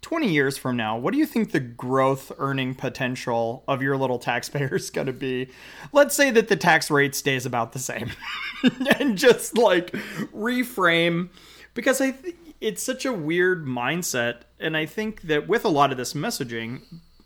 20 0.00 0.28
years 0.32 0.56
from 0.56 0.76
now, 0.76 0.96
what 0.96 1.12
do 1.12 1.18
you 1.18 1.26
think 1.26 1.50
the 1.50 1.60
growth 1.60 2.30
earning 2.38 2.74
potential 2.74 3.64
of 3.66 3.82
your 3.82 3.96
little 3.96 4.18
taxpayer 4.18 4.74
is 4.76 4.90
going 4.90 5.06
to 5.06 5.12
be? 5.12 5.48
Let's 5.92 6.14
say 6.14 6.30
that 6.30 6.48
the 6.48 6.56
tax 6.56 6.90
rate 6.90 7.14
stays 7.14 7.44
about 7.44 7.72
the 7.72 7.78
same 7.78 8.10
and 8.98 9.18
just 9.18 9.56
like 9.56 9.92
reframe 10.32 11.30
because 11.74 12.00
I 12.00 12.12
think 12.12 12.36
it's 12.60 12.82
such 12.82 13.04
a 13.04 13.12
weird 13.12 13.64
mindset. 13.66 14.42
And 14.58 14.76
I 14.76 14.86
think 14.86 15.22
that 15.22 15.48
with 15.48 15.64
a 15.64 15.68
lot 15.68 15.90
of 15.90 15.96
this 15.96 16.14
messaging 16.14 16.82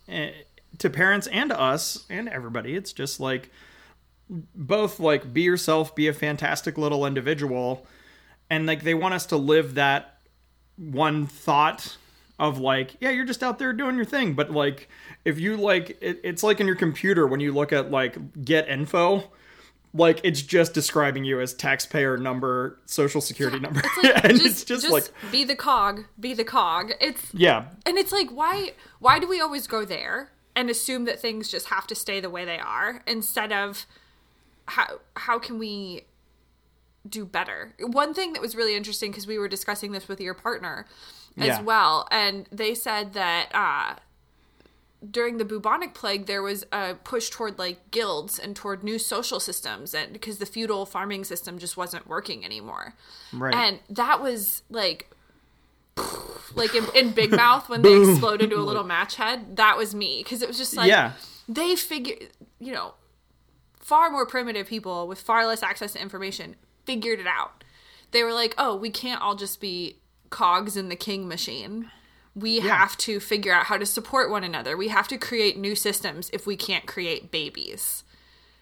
eh, 0.09 0.31
to 0.79 0.91
parents 0.91 1.27
and 1.29 1.51
to 1.51 1.61
us 1.61 2.05
and 2.09 2.29
everybody, 2.29 2.75
it's 2.75 2.93
just 2.93 3.21
like 3.21 3.51
both 4.29 4.99
like 4.99 5.33
be 5.33 5.43
yourself, 5.43 5.95
be 5.95 6.09
a 6.09 6.13
fantastic 6.13 6.79
little 6.79 7.05
individual. 7.07 7.87
And 8.49 8.67
like 8.67 8.83
they 8.83 8.95
want 8.95 9.15
us 9.15 9.27
to 9.27 9.37
live 9.37 9.75
that 9.75 10.19
one 10.77 11.27
thought 11.27 11.97
of 12.43 12.59
like 12.59 12.97
yeah 13.01 13.09
you're 13.09 13.25
just 13.25 13.43
out 13.43 13.59
there 13.59 13.73
doing 13.73 13.97
your 13.97 14.05
thing. 14.05 14.35
But 14.35 14.51
like 14.51 14.89
if 15.25 15.39
you 15.39 15.57
like 15.57 15.97
it, 16.03 16.21
it's 16.25 16.43
like 16.43 16.61
in 16.61 16.67
your 16.67 16.77
computer 16.77 17.27
when 17.27 17.41
you 17.41 17.53
look 17.53 17.73
at 17.73 17.91
like 17.91 18.45
get 18.45 18.69
info 18.69 19.31
like 19.95 20.21
it's 20.25 20.43
just 20.43 20.75
describing 20.75 21.25
you 21.25 21.41
as 21.41 21.55
taxpayer 21.55 22.17
number 22.17 22.79
social 22.87 23.21
security 23.21 23.61
number. 23.61 23.83
and 24.03 24.33
just, 24.33 24.45
it's 24.45 24.65
just, 24.65 24.83
just 24.83 24.93
like 24.93 25.31
be 25.31 25.45
the 25.45 25.55
cog, 25.55 26.05
be 26.19 26.35
the 26.35 26.45
cog. 26.45 26.93
It's 27.01 27.33
yeah. 27.33 27.67
and 27.87 27.97
it's 27.97 28.13
like 28.13 28.31
why 28.31 28.73
why 28.99 29.19
do 29.19 29.29
we 29.29 29.41
always 29.41 29.67
go 29.67 29.85
there 29.85 30.33
and 30.57 30.69
assume 30.69 31.05
that 31.05 31.21
things 31.21 31.49
just 31.49 31.67
have 31.67 31.87
to 31.87 31.95
stay 31.95 32.21
the 32.21 32.31
way 32.31 32.45
they 32.45 32.59
are 32.59 33.03
instead 33.07 33.53
of 33.53 33.87
how 34.67 34.99
how 35.17 35.39
can 35.39 35.59
we 35.59 36.03
do 37.09 37.25
better? 37.25 37.75
One 37.79 38.15
thing 38.15 38.33
that 38.33 38.43
was 38.43 38.57
really 38.57 38.75
interesting 38.75 39.13
because 39.13 39.27
we 39.27 39.39
were 39.39 39.49
discussing 39.49 39.93
this 39.93 40.09
with 40.09 40.21
your 40.21 40.35
partner 40.35 40.87
as 41.39 41.47
Yeah. 41.47 41.61
well. 41.63 42.07
And 42.11 42.47
they 42.53 42.75
said 42.75 43.13
that 43.15 43.49
uh 43.55 43.97
during 45.11 45.39
the 45.39 45.45
bubonic 45.45 45.95
plague 45.95 46.27
there 46.27 46.43
was 46.43 46.65
a 46.71 46.95
push 47.03 47.29
toward 47.29 47.59
like 47.59 47.91
guilds 47.91 48.39
and 48.39 48.55
toward 48.55 48.85
new 48.85 48.99
social 49.01 49.41
systems 49.41 49.95
and 49.95 50.13
because 50.13 50.39
the 50.39 50.47
feudal 50.47 50.87
farming 50.87 51.25
system 51.25 51.59
just 51.59 51.77
wasn't 51.77 52.07
working 52.07 52.45
anymore. 52.45 52.95
Right. 53.33 53.53
And 53.55 53.81
that 53.91 54.23
was 54.23 54.63
like 54.71 55.11
like 56.55 56.75
in, 56.75 56.85
in 56.95 57.11
big 57.13 57.31
mouth 57.33 57.69
when 57.69 57.83
they 57.83 58.01
explode 58.11 58.41
into 58.43 58.57
a 58.57 58.63
little 58.63 58.85
match 58.85 59.17
head 59.17 59.57
that 59.57 59.77
was 59.77 59.95
me. 59.95 60.23
Because 60.23 60.43
it 60.43 60.49
was 60.49 60.59
just 60.59 60.77
like 60.77 60.89
Yeah. 60.89 61.13
they 61.49 61.75
figure 61.77 62.17
you 62.61 62.73
know 62.73 62.95
far 63.81 64.09
more 64.11 64.25
primitive 64.27 64.69
people 64.69 65.09
with 65.09 65.21
far 65.21 65.47
less 65.47 65.63
access 65.63 65.95
to 65.95 66.01
information 66.01 66.55
figured 66.85 67.19
it 67.19 67.27
out. 67.27 67.65
They 68.13 68.23
were 68.23 68.33
like 68.33 68.55
oh 68.57 68.77
we 68.77 68.91
can't 68.91 69.21
all 69.21 69.35
just 69.35 69.61
be 69.61 69.97
cogs 70.33 70.77
in 70.77 70.89
the 70.89 70.97
king 70.97 71.29
machine 71.29 71.89
we 72.35 72.61
have 72.61 72.97
to 72.97 73.21
figure 73.21 73.53
out 73.53 73.67
how 73.67 73.77
to 73.77 73.85
support 73.85 74.31
one 74.31 74.43
another. 74.43 74.75
We 74.75 74.89
have 74.89 75.07
to 75.09 75.19
create 75.19 75.59
new 75.59 75.75
systems 75.75 76.31
if 76.33 76.47
we 76.47 76.57
can't 76.57 76.87
create 76.87 77.31
babies. 77.31 78.05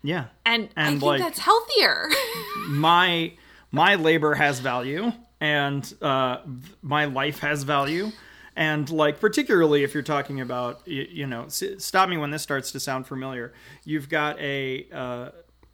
Yeah. 0.03 0.25
And, 0.45 0.71
i 0.77 0.89
And, 0.89 1.01
think 1.01 1.03
like- 1.03 1.21
that's 1.21 1.39
healthier. 1.39 2.09
my 2.69 3.35
my 3.71 3.95
labor 3.95 4.35
has 4.35 4.59
value 4.59 5.13
and 5.41 5.95
uh, 6.03 6.39
my 6.83 7.05
life 7.05 7.39
has 7.41 7.63
value. 7.63 8.11
And 8.57 8.91
like 8.91 9.21
particularly 9.21 9.85
if 9.85 9.95
you're 9.95 10.03
talking 10.03 10.41
about 10.41 10.81
you, 10.87 11.07
you 11.09 11.27
know 11.29 11.45
s- 11.45 11.63
stop 11.79 12.09
me 12.09 12.17
when 12.17 12.33
this 12.33 12.43
starts 12.43 12.73
to 12.73 12.81
sound 12.81 13.07
familiar. 13.07 13.53
You've 13.85 14.09
got 14.09 14.37
a 14.41 14.87
uh, 14.93 15.29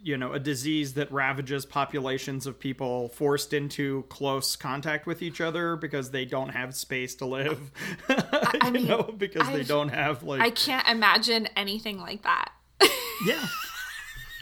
you 0.06 0.16
know 0.16 0.32
a 0.32 0.38
disease 0.38 0.94
that 0.94 1.10
ravages 1.10 1.66
populations 1.66 2.46
of 2.46 2.60
people 2.60 3.08
forced 3.08 3.52
into 3.52 4.04
close 4.08 4.54
contact 4.54 5.04
with 5.04 5.20
each 5.20 5.40
other 5.40 5.74
because 5.74 6.12
they 6.12 6.24
don't 6.24 6.50
have 6.50 6.76
space 6.76 7.16
to 7.16 7.26
live 7.26 7.72
you 8.64 8.70
mean, 8.70 8.86
know 8.86 9.02
because 9.02 9.44
they 9.48 9.54
I've- 9.54 9.64
don't 9.64 9.88
have 9.88 10.22
like 10.22 10.40
i 10.40 10.50
can't 10.50 10.86
imagine 10.86 11.48
anything 11.56 11.98
like 11.98 12.22
that. 12.22 12.52
Yeah. 13.26 13.44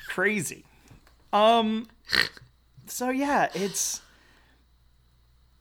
Crazy. 0.08 0.64
Um 1.32 1.86
so 2.86 3.08
yeah 3.10 3.48
it's 3.54 4.02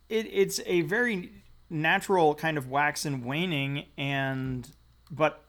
it, 0.10 0.28
it's 0.32 0.60
a 0.66 0.82
very 0.82 1.32
natural 1.70 2.36
kind 2.36 2.58
of 2.58 2.70
wax 2.70 3.06
and 3.06 3.24
waning 3.24 3.86
and 3.98 4.68
but 5.10 5.44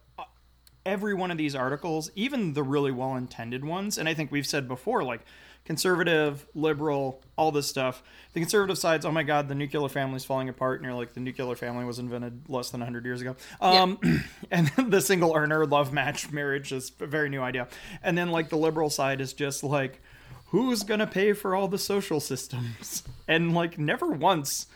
every 0.86 1.14
one 1.14 1.30
of 1.30 1.38
these 1.38 1.54
articles 1.54 2.10
even 2.14 2.52
the 2.52 2.62
really 2.62 2.92
well 2.92 3.16
intended 3.16 3.64
ones 3.64 3.98
and 3.98 4.08
i 4.08 4.14
think 4.14 4.30
we've 4.30 4.46
said 4.46 4.68
before 4.68 5.02
like 5.02 5.20
conservative 5.64 6.46
liberal 6.54 7.22
all 7.36 7.50
this 7.50 7.66
stuff 7.66 8.02
the 8.34 8.40
conservative 8.40 8.76
side's 8.76 9.06
oh 9.06 9.10
my 9.10 9.22
god 9.22 9.48
the 9.48 9.54
nuclear 9.54 9.88
family's 9.88 10.24
falling 10.24 10.48
apart 10.48 10.78
and 10.78 10.84
you're 10.84 10.94
like 10.94 11.14
the 11.14 11.20
nuclear 11.20 11.54
family 11.54 11.84
was 11.84 11.98
invented 11.98 12.42
less 12.48 12.70
than 12.70 12.80
100 12.80 13.04
years 13.04 13.22
ago. 13.22 13.34
Um 13.60 13.98
and 14.50 14.68
the 14.76 15.00
single 15.00 15.34
earner 15.34 15.64
love 15.64 15.92
match 15.92 16.30
marriage 16.30 16.72
is 16.72 16.92
a 17.00 17.06
very 17.06 17.30
new 17.30 17.40
idea. 17.40 17.68
And 18.02 18.16
then 18.18 18.30
like 18.30 18.50
the 18.50 18.58
liberal 18.58 18.90
side 18.90 19.20
is 19.20 19.32
just 19.32 19.64
like 19.64 20.02
who's 20.48 20.82
gonna 20.82 21.06
pay 21.06 21.32
for 21.32 21.54
all 21.54 21.68
the 21.68 21.78
social 21.78 22.20
systems? 22.20 23.02
And 23.26 23.54
like 23.54 23.78
never 23.78 24.08
once 24.08 24.66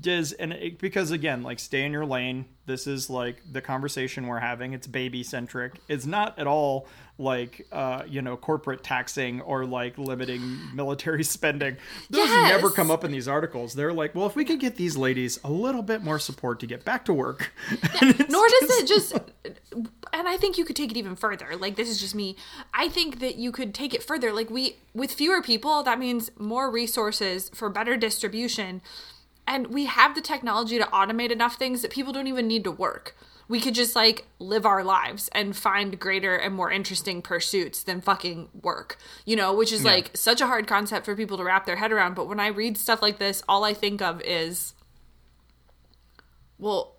does 0.00 0.32
and 0.32 0.52
it, 0.52 0.78
because 0.78 1.10
again 1.10 1.42
like 1.42 1.58
stay 1.58 1.84
in 1.84 1.92
your 1.92 2.06
lane. 2.06 2.46
This 2.66 2.88
is 2.88 3.08
like 3.08 3.42
the 3.50 3.60
conversation 3.60 4.26
we're 4.26 4.40
having. 4.40 4.72
It's 4.72 4.86
baby 4.86 5.22
centric 5.22 5.74
it's 5.88 6.06
not 6.06 6.38
at 6.38 6.46
all 6.46 6.88
like 7.18 7.66
uh 7.72 8.02
you 8.06 8.20
know 8.20 8.36
corporate 8.36 8.82
taxing 8.82 9.40
or 9.42 9.64
like 9.64 9.96
limiting 9.96 10.74
military 10.74 11.22
spending. 11.36 11.76
Those 12.10 12.28
Yes. 12.28 12.52
never 12.52 12.70
come 12.70 12.90
up 12.90 13.04
in 13.04 13.12
these 13.12 13.28
articles. 13.28 13.74
They're 13.74 13.92
like 13.92 14.14
well 14.14 14.26
if 14.26 14.34
we 14.34 14.44
could 14.44 14.60
get 14.60 14.76
these 14.76 14.96
ladies 14.96 15.38
a 15.44 15.50
little 15.50 15.82
bit 15.82 16.02
more 16.02 16.18
support 16.18 16.58
to 16.60 16.66
get 16.66 16.84
back 16.84 17.04
to 17.06 17.12
work. 17.14 17.52
It's 18.02 18.30
nor 18.30 18.46
does 18.60 18.78
it 18.78 18.86
just 18.88 19.12
and 20.12 20.26
i 20.28 20.36
think 20.38 20.56
you 20.58 20.64
could 20.64 20.76
take 20.76 20.90
it 20.90 20.96
even 20.96 21.14
further. 21.16 21.56
Like 21.56 21.76
this 21.76 21.88
is 21.88 22.00
just 22.00 22.14
me. 22.14 22.36
I 22.74 22.88
think 22.88 23.20
that 23.20 23.36
you 23.36 23.52
could 23.52 23.74
take 23.74 23.94
it 23.94 24.02
further. 24.02 24.32
Like 24.32 24.50
we 24.50 24.76
with 24.94 25.12
fewer 25.12 25.40
people 25.42 25.82
that 25.84 25.98
means 25.98 26.30
more 26.38 26.70
resources 26.70 27.50
for 27.54 27.68
better 27.68 27.96
distribution 27.96 28.80
and 29.46 29.68
we 29.68 29.86
have 29.86 30.14
the 30.14 30.20
technology 30.20 30.78
to 30.78 30.84
automate 30.86 31.30
enough 31.30 31.56
things 31.56 31.82
that 31.82 31.90
people 31.90 32.12
don't 32.12 32.26
even 32.26 32.46
need 32.48 32.64
to 32.64 32.70
work. 32.70 33.16
We 33.48 33.60
could 33.60 33.74
just 33.74 33.94
like 33.94 34.26
live 34.38 34.66
our 34.66 34.82
lives 34.82 35.28
and 35.32 35.56
find 35.56 35.98
greater 36.00 36.34
and 36.34 36.54
more 36.54 36.70
interesting 36.70 37.22
pursuits 37.22 37.82
than 37.84 38.00
fucking 38.00 38.48
work 38.60 38.98
you 39.24 39.36
know 39.36 39.54
which 39.54 39.72
is 39.72 39.84
like 39.84 40.10
such 40.14 40.40
a 40.40 40.46
hard 40.46 40.66
concept 40.66 41.04
for 41.04 41.14
people 41.14 41.36
to 41.36 41.44
wrap 41.44 41.64
their 41.64 41.76
head 41.76 41.92
around. 41.92 42.14
But 42.14 42.26
when 42.28 42.40
i 42.40 42.48
read 42.48 42.76
stuff 42.76 43.02
like 43.02 43.18
this 43.18 43.42
all 43.48 43.62
i 43.62 43.72
think 43.72 44.02
of 44.02 44.20
is 44.22 44.74
well 46.58 46.96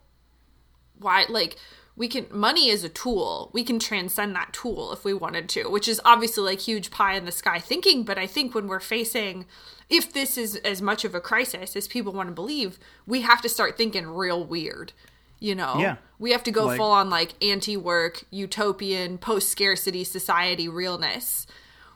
why 1.00 1.26
like 1.28 1.58
we 1.98 2.08
can 2.08 2.28
money 2.30 2.70
is 2.70 2.84
a 2.84 2.90
tool. 2.90 3.50
We 3.54 3.64
can 3.64 3.80
transcend 3.80 4.36
that 4.36 4.54
tool 4.54 4.94
if 4.94 5.04
we 5.04 5.14
wanted 5.14 5.50
to 5.50 5.70
which 5.70 5.88
is 5.88 6.00
obviously 6.06 6.44
like 6.44 6.62
huge 6.62 6.92
pie 6.92 7.16
in 7.16 7.26
the 7.26 7.32
sky 7.32 7.60
thinking. 7.60 8.04
But 8.04 8.18
i 8.18 8.26
think 8.26 8.56
when 8.56 8.68
we're 8.68 8.80
facing 8.80 9.46
if 9.89 10.12
this 10.12 10.38
is 10.38 10.56
as 10.58 10.82
much 10.82 11.06
of 11.06 11.15
a 11.15 11.21
crisis 11.21 11.76
as 11.76 11.88
people 11.88 12.12
want 12.13 12.28
to 12.30 12.34
believe 12.36 12.78
we 13.06 13.21
have 13.21 13.41
to 13.41 13.50
start 13.50 13.78
thinking 13.78 14.06
real 14.08 14.43
weird 14.43 14.91
you 15.39 15.54
know 15.56 15.76
Yeah. 15.80 15.95
we 16.19 16.32
have 16.32 16.43
to 16.43 16.52
go 16.52 16.65
Like- 16.65 16.78
full 16.78 16.91
on 16.91 17.10
like 17.10 17.34
anti-work 17.43 18.23
utopian 18.32 19.17
post-scarcity 19.17 20.04
society 20.04 20.67
realness 20.67 21.45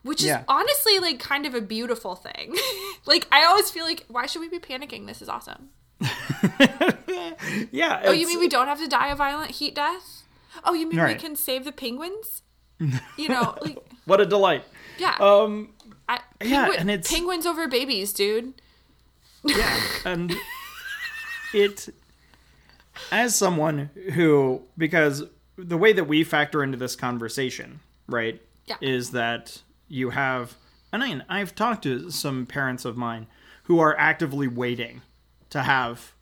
which 0.03 0.23
is 0.23 0.35
honestly 0.47 0.99
like 0.99 1.19
kind 1.19 1.45
of 1.45 1.53
a 1.53 1.61
beautiful 1.61 2.15
thing 2.15 2.55
like 3.05 3.27
i 3.31 3.43
always 3.43 3.69
feel 3.69 3.83
like 3.85 4.05
why 4.07 4.25
should 4.25 4.39
we 4.41 4.49
be 4.49 4.59
panicking 4.59 5.05
this 5.07 5.21
is 5.21 5.29
awesome 5.29 5.69
yeah 7.71 8.01
Oh, 8.05 8.11
you 8.11 8.27
mean 8.27 8.39
we 8.39 8.47
don't 8.47 8.67
have 8.67 8.79
to 8.79 8.87
die 8.87 9.09
a 9.09 9.15
violent 9.15 9.51
heat 9.51 9.75
death? 9.75 10.23
Oh, 10.63 10.73
you 10.73 10.87
mean 10.87 10.99
Right. 10.99 11.15
we 11.15 11.21
can 11.21 11.35
save 11.35 11.63
the 11.65 11.71
penguins? 11.71 12.43
You 13.17 13.29
know, 13.29 13.55
like 13.61 13.77
What 14.05 14.19
a 14.19 14.25
delight. 14.25 14.63
yeah. 14.97 15.15
Um, 15.19 15.69
I, 16.15 16.19
yeah, 16.43 16.69
and 16.77 16.89
it's- 16.89 17.09
penguins 17.11 17.45
over 17.45 17.67
babies, 17.67 18.13
dude. 18.13 18.53
yeah, 19.43 19.79
and 20.05 20.33
it 21.53 21.89
as 23.11 23.35
someone 23.35 23.89
who 24.13 24.61
because 24.77 25.23
the 25.57 25.77
way 25.77 25.93
that 25.93 26.05
we 26.05 26.23
factor 26.23 26.63
into 26.63 26.77
this 26.77 26.95
conversation, 26.95 27.79
right, 28.07 28.41
Yeah. 28.65 28.75
is 28.81 29.11
that 29.11 29.61
you 29.87 30.09
have 30.11 30.55
and 30.93 31.03
I, 31.03 31.21
I've 31.29 31.55
talked 31.55 31.83
to 31.83 32.09
some 32.11 32.45
parents 32.45 32.83
of 32.85 32.97
mine 32.97 33.27
who 33.63 33.79
are 33.79 33.97
actively 33.97 34.47
waiting 34.47 35.01
to 35.51 35.61
have 35.61 36.13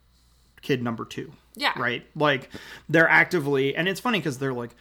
kid 0.61 0.83
number 0.83 1.05
two. 1.05 1.31
Yeah. 1.55 1.73
Right? 1.77 2.05
Like 2.15 2.49
they're 2.87 3.09
actively 3.09 3.75
and 3.75 3.87
it's 3.87 3.99
funny 3.99 4.19
because 4.19 4.37
they're 4.37 4.53
like 4.53 4.75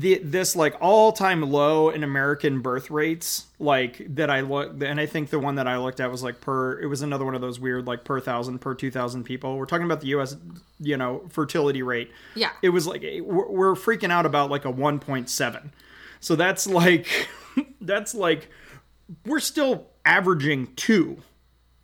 the 0.00 0.18
this 0.22 0.54
like 0.54 0.76
all 0.80 1.12
time 1.12 1.42
low 1.42 1.88
in 1.90 2.04
American 2.04 2.60
birth 2.60 2.90
rates, 2.90 3.46
like 3.58 4.04
that 4.14 4.30
I 4.30 4.40
looked, 4.40 4.82
and 4.82 5.00
I 5.00 5.06
think 5.06 5.30
the 5.30 5.38
one 5.38 5.56
that 5.56 5.66
I 5.66 5.78
looked 5.78 5.98
at 5.98 6.10
was 6.10 6.22
like 6.22 6.40
per. 6.40 6.78
It 6.80 6.86
was 6.86 7.02
another 7.02 7.24
one 7.24 7.34
of 7.34 7.40
those 7.40 7.58
weird 7.58 7.86
like 7.86 8.04
per 8.04 8.20
thousand, 8.20 8.60
per 8.60 8.74
two 8.74 8.90
thousand 8.90 9.24
people. 9.24 9.56
We're 9.56 9.66
talking 9.66 9.86
about 9.86 10.00
the 10.00 10.08
U.S. 10.08 10.36
you 10.78 10.96
know 10.96 11.22
fertility 11.30 11.82
rate. 11.82 12.10
Yeah. 12.34 12.50
it 12.62 12.68
was 12.68 12.86
like 12.86 13.02
we're, 13.02 13.48
we're 13.48 13.74
freaking 13.74 14.10
out 14.12 14.26
about 14.26 14.50
like 14.50 14.64
a 14.64 14.70
one 14.70 14.98
point 15.00 15.28
seven. 15.30 15.72
So 16.20 16.36
that's 16.36 16.66
like 16.66 17.06
that's 17.80 18.14
like 18.14 18.48
we're 19.24 19.40
still 19.40 19.86
averaging 20.04 20.74
two 20.76 21.22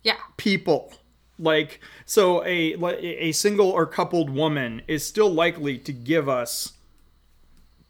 Yeah. 0.03 0.17
people 0.37 0.93
like 1.39 1.81
so 2.05 2.43
a 2.45 2.75
a 3.01 3.31
single 3.33 3.69
or 3.69 3.85
coupled 3.85 4.29
woman 4.29 4.81
is 4.87 5.05
still 5.05 5.29
likely 5.29 5.77
to 5.79 5.91
give 5.91 6.29
us 6.29 6.73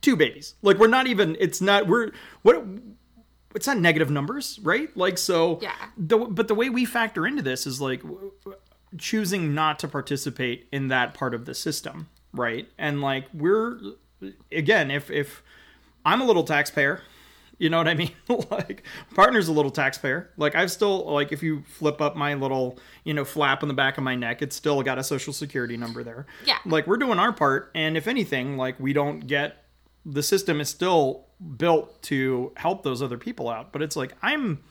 two 0.06 0.16
babies 0.16 0.54
like 0.62 0.78
we're 0.78 0.88
not 0.88 1.08
even 1.08 1.36
it's 1.40 1.60
not 1.62 1.88
we're 1.88 2.12
what 2.44 2.64
it's 3.56 3.66
not 3.68 3.78
negative 3.80 4.10
numbers 4.12 4.60
right 4.62 4.96
like 4.96 5.18
so 5.18 5.60
Yeah. 5.62 5.74
the, 5.98 6.18
but 6.18 6.48
the 6.48 6.56
way 6.56 6.70
we 6.70 6.86
factor 6.86 7.26
into 7.26 7.42
this 7.42 7.66
is 7.66 7.82
like 7.82 8.02
choosing 8.98 9.54
not 9.54 9.80
to 9.80 9.88
participate 9.88 10.68
in 10.72 10.88
that 10.90 11.14
part 11.14 11.34
of 11.34 11.46
the 11.46 11.54
system 11.54 12.08
right 12.34 12.68
and 12.78 13.02
like 13.02 13.26
we're 13.34 13.80
again 14.52 14.92
if 14.92 15.10
if 15.12 15.42
i'm 16.06 16.22
a 16.22 16.26
little 16.26 16.44
taxpayer 16.44 17.02
you 17.58 17.70
know 17.70 17.78
what 17.78 17.88
I 17.88 17.94
mean? 18.04 18.12
like 18.52 18.84
partner's 19.14 19.48
a 19.48 19.54
little 19.54 19.72
taxpayer. 19.72 20.30
Like 20.36 20.56
I've 20.56 20.70
still 20.70 21.06
like 21.10 21.32
if 21.32 21.42
you 21.42 21.64
flip 21.70 22.02
up 22.02 22.18
my 22.18 22.34
little, 22.34 22.78
you 23.06 23.14
know, 23.14 23.24
flap 23.24 23.64
on 23.64 23.70
the 23.70 23.74
back 23.74 23.98
of 23.98 24.04
my 24.04 24.14
neck, 24.14 24.42
it's 24.42 24.58
still 24.58 24.84
got 24.84 24.98
a 25.00 25.04
social 25.06 25.32
security 25.32 25.78
number 25.78 26.04
there. 26.04 26.26
Yeah. 26.46 26.58
Like 26.66 26.86
we're 26.86 26.98
doing 26.98 27.18
our 27.18 27.32
part 27.32 27.72
and 27.74 27.96
if 27.96 28.10
anything, 28.10 28.58
like 28.58 28.78
we 28.78 28.92
don't 28.92 29.26
get 29.26 29.64
the 30.06 30.22
system 30.24 30.62
is 30.62 30.70
still 30.70 31.26
built 31.58 32.02
to 32.04 32.52
help 32.58 32.84
those 32.84 33.02
other 33.02 33.18
people 33.18 33.50
out, 33.50 33.72
but 33.72 33.82
it's 33.82 33.96
like 33.96 34.14
I'm 34.22 34.64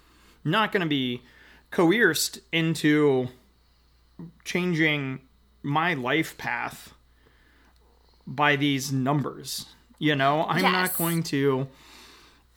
not 0.44 0.72
going 0.72 0.82
to 0.82 0.86
be 0.88 1.22
coerced 1.70 2.38
into 2.52 3.28
changing 4.44 5.20
my 5.62 5.94
life 5.94 6.36
path 6.38 6.94
by 8.26 8.56
these 8.56 8.92
numbers. 8.92 9.66
You 9.98 10.14
know, 10.14 10.44
I'm 10.48 10.62
Yes. 10.62 10.72
not 10.72 10.96
going 10.96 11.22
to 11.24 11.68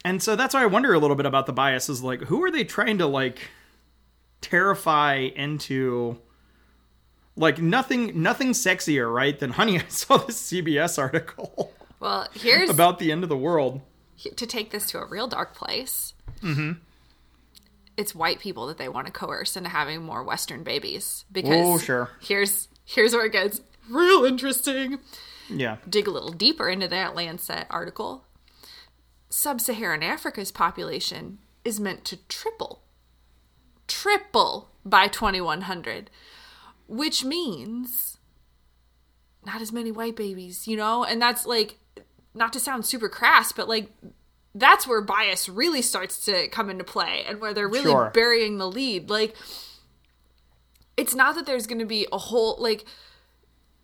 and 0.05 0.21
so 0.23 0.35
that's 0.35 0.53
why 0.53 0.61
I 0.63 0.67
wonder 0.67 0.93
a 0.93 0.99
little 0.99 1.15
bit 1.17 1.25
about 1.25 1.47
the 1.47 1.53
bias 1.53 1.89
is 1.89 2.01
like 2.03 2.21
who 2.21 2.43
are 2.43 2.51
they 2.51 2.63
trying 2.63 2.99
to 2.99 3.07
like 3.07 3.39
terrify 4.41 5.15
into 5.35 6.17
like 7.35 7.59
nothing 7.59 8.21
nothing 8.21 8.51
sexier, 8.51 9.11
right? 9.13 9.37
Than 9.37 9.51
honey, 9.59 9.79
I 9.79 9.85
saw 9.87 10.17
this 10.17 10.41
CBS 10.51 10.97
article 10.99 11.73
Well, 11.99 12.27
here's 12.33 12.69
about 12.69 12.99
the 12.99 13.11
end 13.11 13.23
of 13.23 13.29
the 13.29 13.37
world. 13.37 13.81
to 14.35 14.45
take 14.45 14.71
this 14.71 14.85
to 14.91 14.99
a 14.99 15.05
real 15.05 15.27
dark 15.27 15.55
place. 15.55 16.13
Mm-hmm. 16.41 16.73
It's 17.95 18.13
white 18.13 18.39
people 18.39 18.67
that 18.67 18.77
they 18.77 18.87
want 18.89 19.07
to 19.07 19.13
coerce 19.13 19.55
into 19.57 19.69
having 19.69 20.03
more 20.03 20.23
Western 20.23 20.63
babies 20.63 21.25
because 21.31 21.51
Oh, 21.55 21.77
sure. 21.79 22.11
here's 22.19 22.67
here's 22.85 23.13
where 23.13 23.25
it 23.25 23.31
gets 23.31 23.61
real 23.89 24.23
interesting. 24.25 24.99
Yeah. 25.49 25.77
dig 25.89 26.07
a 26.07 26.11
little 26.11 26.31
deeper 26.31 26.69
into 26.69 26.87
that 26.89 27.15
Lancet 27.15 27.65
article, 27.69 28.25
sub 29.29 29.59
Saharan 29.61 30.03
Africa's 30.03 30.51
population 30.51 31.39
is 31.65 31.79
meant 31.79 32.03
to 32.05 32.17
triple. 32.27 32.83
Triple 33.87 34.69
by 34.85 35.07
2100, 35.07 36.09
which 36.87 37.23
means 37.23 38.17
not 39.45 39.61
as 39.61 39.71
many 39.71 39.91
white 39.91 40.15
babies, 40.17 40.67
you 40.67 40.75
know? 40.75 41.05
And 41.05 41.21
that's 41.21 41.45
like, 41.45 41.77
not 42.37 42.53
to 42.53 42.59
sound 42.59 42.85
super 42.85 43.09
crass, 43.09 43.51
but 43.51 43.67
like, 43.67 43.91
that's 44.55 44.87
where 44.87 45.01
bias 45.01 45.49
really 45.49 45.81
starts 45.81 46.23
to 46.25 46.47
come 46.47 46.69
into 46.69 46.83
play 46.83 47.23
and 47.27 47.39
where 47.41 47.53
they're 47.53 47.67
really 47.67 47.91
Sure. 47.91 48.11
burying 48.13 48.57
the 48.57 48.67
lead. 48.67 49.09
Like, 49.09 49.35
it's 50.95 51.13
not 51.13 51.35
that 51.35 51.45
there's 51.45 51.67
going 51.67 51.79
to 51.79 51.85
be 51.85 52.07
a 52.11 52.17
whole, 52.17 52.55
like, 52.59 52.85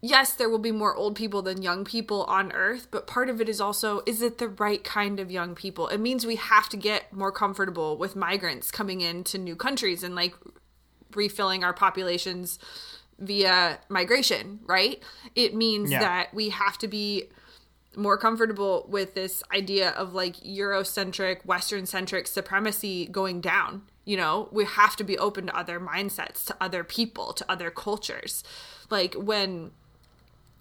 yes, 0.01 0.33
there 0.33 0.49
will 0.49 0.57
be 0.59 0.71
more 0.71 0.95
old 0.95 1.15
people 1.15 1.41
than 1.41 1.61
young 1.61 1.85
people 1.85 2.23
on 2.23 2.51
Earth, 2.51 2.87
but 2.91 3.05
part 3.07 3.29
of 3.29 3.39
it 3.39 3.47
is 3.47 3.61
also 3.61 4.01
is 4.05 4.21
it 4.21 4.37
the 4.39 4.47
right 4.49 4.83
kind 4.83 5.19
of 5.19 5.29
young 5.31 5.53
people? 5.55 5.87
It 5.87 5.99
means 5.99 6.25
we 6.25 6.35
have 6.37 6.69
to 6.69 6.77
get 6.77 7.13
more 7.13 7.31
comfortable 7.31 7.97
with 7.97 8.15
migrants 8.15 8.71
coming 8.71 9.01
into 9.01 9.37
new 9.37 9.55
countries 9.55 10.03
and 10.03 10.15
like 10.15 10.33
refilling 11.15 11.63
our 11.63 11.73
populations 11.73 12.57
via 13.19 13.79
migration, 13.89 14.59
right? 14.65 15.01
It 15.35 15.53
means 15.53 15.91
Yeah. 15.91 15.99
that 15.99 16.33
we 16.33 16.49
have 16.49 16.77
to 16.79 16.87
be 16.87 17.29
more 17.95 18.17
comfortable 18.17 18.85
with 18.89 19.13
this 19.13 19.43
idea 19.53 19.91
of 19.91 20.13
like 20.13 20.37
Eurocentric, 20.37 21.45
Western 21.45 21.85
centric 21.85 22.27
supremacy 22.27 23.05
going 23.05 23.41
down. 23.41 23.83
You 24.05 24.17
know, 24.17 24.49
we 24.51 24.65
have 24.65 24.95
to 24.97 25.03
be 25.03 25.17
open 25.17 25.47
to 25.47 25.55
other 25.55 25.79
mindsets, 25.79 26.45
to 26.45 26.57
other 26.59 26.83
people, 26.83 27.33
to 27.33 27.45
other 27.49 27.71
cultures. 27.71 28.43
Like 28.89 29.13
when 29.15 29.71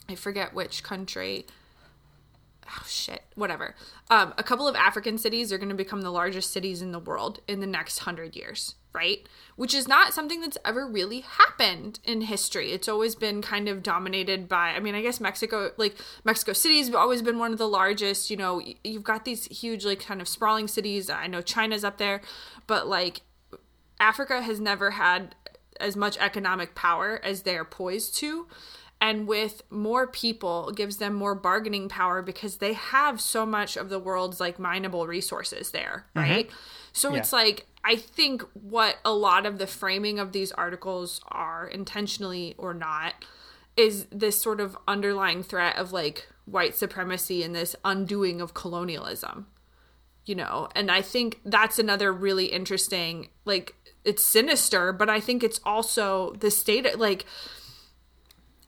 I 0.09 0.15
forget 0.15 0.55
which 0.55 0.83
country. 0.83 1.47
Shit, 3.03 3.25
whatever. 3.35 3.75
Um, 4.11 4.33
a 4.39 4.45
couple 4.45 4.69
of 4.69 4.77
African 4.77 5.19
cities 5.19 5.53
are 5.53 5.59
going 5.59 5.71
to 5.71 5.75
become 5.75 6.03
the 6.03 6.13
largest 6.13 6.53
cities 6.53 6.81
in 6.81 6.93
the 6.93 7.01
world 7.01 7.41
in 7.49 7.59
the 7.59 7.67
next 7.67 7.99
hundred 7.99 8.37
years, 8.37 8.77
right? 8.93 9.27
Which 9.57 9.75
is 9.75 9.89
not 9.89 10.15
something 10.15 10.41
that's 10.41 10.57
ever 10.65 10.87
really 10.87 11.21
happened 11.21 11.99
in 12.05 12.21
history. 12.21 12.71
It's 12.71 12.87
always 12.87 13.17
been 13.17 13.43
kind 13.43 13.69
of 13.69 13.83
dominated 13.83 14.49
by. 14.49 14.69
I 14.69 14.79
mean, 14.79 14.95
I 14.95 15.03
guess 15.03 15.19
Mexico, 15.19 15.73
like 15.77 15.97
Mexico 16.23 16.53
City, 16.53 16.79
has 16.79 16.95
always 16.95 17.23
been 17.23 17.41
one 17.41 17.51
of 17.51 17.59
the 17.59 17.67
largest. 17.67 18.31
You 18.31 18.37
know, 18.37 18.63
you've 18.85 19.03
got 19.03 19.25
these 19.25 19.47
huge, 19.47 19.85
like, 19.85 19.99
kind 19.99 20.21
of 20.21 20.29
sprawling 20.29 20.69
cities. 20.69 21.11
I 21.11 21.27
know 21.27 21.43
China's 21.43 21.83
up 21.83 21.99
there, 21.99 22.21
but 22.69 22.87
like 22.87 23.23
Africa 23.99 24.43
has 24.43 24.61
never 24.61 24.93
had 24.93 25.35
as 25.81 25.97
much 25.97 26.17
economic 26.19 26.77
power 26.77 27.21
as 27.25 27.43
they 27.43 27.57
are 27.57 27.65
poised 27.65 28.17
to. 28.19 28.47
And 29.03 29.27
with 29.27 29.63
more 29.69 30.07
people, 30.07 30.71
gives 30.71 30.99
them 30.99 31.13
more 31.13 31.35
bargaining 31.35 31.89
power 31.89 32.23
because 32.23 32.59
they 32.59 32.75
have 32.75 33.21
so 33.21 33.45
much 33.45 33.77
of 33.77 33.89
the 33.89 33.99
world's 33.99 34.39
like 34.39 34.61
mineable 34.61 35.09
resources 35.09 35.73
there, 35.73 36.07
mm-hmm. 36.15 36.31
right? 36.31 36.51
So 36.93 37.13
it's 37.15 37.33
like, 37.33 37.67
I 37.85 37.97
think 37.97 38.45
what 38.53 38.99
a 39.05 39.13
lot 39.13 39.45
of 39.45 39.59
the 39.59 39.67
framing 39.67 40.21
of 40.21 40.31
these 40.31 40.53
articles 40.53 41.21
are, 41.29 41.67
intentionally 41.67 42.55
or 42.57 42.75
not, 42.75 43.15
is 43.77 44.07
this 44.13 44.41
sort 44.41 44.61
of 44.61 44.79
underlying 44.87 45.43
threat 45.43 45.77
of 45.77 45.93
like 45.93 46.29
white 46.45 46.77
supremacy 46.77 47.43
and 47.43 47.57
this 47.57 47.75
undoing 47.85 48.41
of 48.41 48.55
colonialism 48.55 49.47
you 50.25 50.37
know? 50.37 50.69
And 50.77 50.89
i 50.89 51.03
think 51.03 51.41
that's 51.45 51.81
another 51.81 52.13
really 52.13 52.47
interesting 52.47 53.31
like 53.45 53.75
it's 54.05 54.23
sinister 54.23 54.93
but 54.93 55.09
i 55.11 55.19
think 55.19 55.43
it's 55.43 55.61
also 55.65 56.33
the 56.35 56.51
state 56.51 56.99
like 56.99 57.25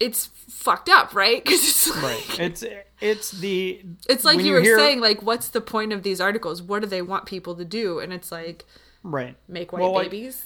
it's 0.00 0.26
fucked 0.48 0.88
up 0.88 1.14
right? 1.14 1.42
Because 1.44 1.60
it's 1.62 1.88
like, 2.02 2.02
Right. 2.02 2.40
It's 2.40 2.64
it's 3.00 3.30
the 3.32 3.82
it's 4.08 4.24
like 4.24 4.36
when 4.36 4.46
you, 4.46 4.52
were 4.54 4.60
hear- 4.60 4.78
saying 4.78 5.00
like 5.00 5.22
what's 5.22 5.48
the 5.48 5.60
point 5.60 5.92
of 5.92 6.02
these 6.02 6.20
articles? 6.20 6.62
What 6.62 6.80
do 6.82 6.86
they 6.88 7.02
want 7.02 7.26
people 7.26 7.54
to 7.56 7.64
do? 7.64 7.98
And 7.98 8.12
it's 8.12 8.30
like 8.32 8.64
right. 9.02 9.36
make 9.48 9.72
white 9.72 9.82
Well, 9.82 9.92
like, 9.94 10.10
babies? 10.10 10.42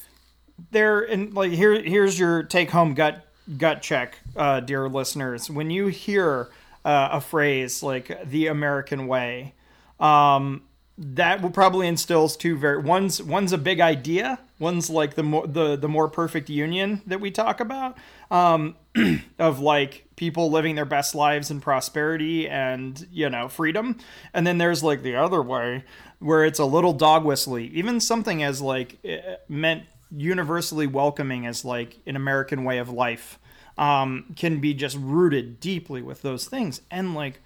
there 0.73 1.01
and 1.03 1.33
like 1.35 1.53
here 1.53 1.81
here's 1.81 2.19
your 2.19 2.43
take 2.43 2.71
home 2.71 2.95
gut 2.95 3.25
gut 3.59 3.81
check 3.81 4.19
uh 4.37 4.61
dear 4.61 4.89
listeners. 4.89 5.49
When 5.49 5.71
you 5.71 5.87
hear 5.87 6.49
uh, 6.85 7.09
a 7.13 7.21
phrase 7.21 7.83
like 7.83 8.19
the 8.31 8.47
american 8.47 9.07
way 9.09 9.53
um 10.01 10.63
that 10.97 11.43
will 11.43 11.51
probably 11.51 11.87
instills 11.87 12.37
two 12.37 12.57
very 12.57 12.79
one's 12.79 13.23
one's 13.23 13.53
a 13.53 13.59
big 13.59 13.81
idea 13.81 14.39
one's 14.59 14.89
like 14.89 15.15
the 15.15 15.23
more 15.23 15.47
the 15.47 15.77
the 15.77 15.89
more 15.89 16.09
perfect 16.09 16.49
union 16.49 17.03
that 17.07 17.21
we 17.21 17.31
talk 17.31 17.61
about 17.61 17.97
um 18.31 18.77
of 19.39 19.61
like 19.61 20.07
people 20.17 20.51
living 20.51 20.75
their 20.75 20.85
best 20.85 21.15
lives 21.15 21.51
in 21.51 21.61
prosperity 21.61 22.49
and 22.49 23.07
you 23.11 23.29
know 23.31 23.49
freedom. 23.49 23.99
And 24.35 24.47
then 24.47 24.59
there's 24.59 24.83
like 24.83 25.03
the 25.03 25.17
other 25.17 25.43
way 25.43 25.85
where 26.19 26.45
it's 26.45 26.59
a 26.59 26.65
little 26.65 26.93
dog 26.93 27.25
whistly. 27.25 27.67
Even 27.69 28.01
something 28.01 28.43
as 28.43 28.61
like 28.61 28.99
eh, 29.05 29.37
meant 29.49 29.85
universally 30.11 30.87
welcoming 30.87 31.47
as 31.47 31.67
like 31.67 31.99
an 32.07 32.17
american 32.17 32.65
way 32.65 32.79
of 32.79 32.89
life 32.89 33.39
um 33.77 34.25
can 34.37 34.59
be 34.59 34.73
just 34.73 34.97
rooted 34.97 35.61
deeply 35.61 36.03
with 36.03 36.23
those 36.23 36.47
things. 36.47 36.81
And 36.91 37.15
like 37.15 37.41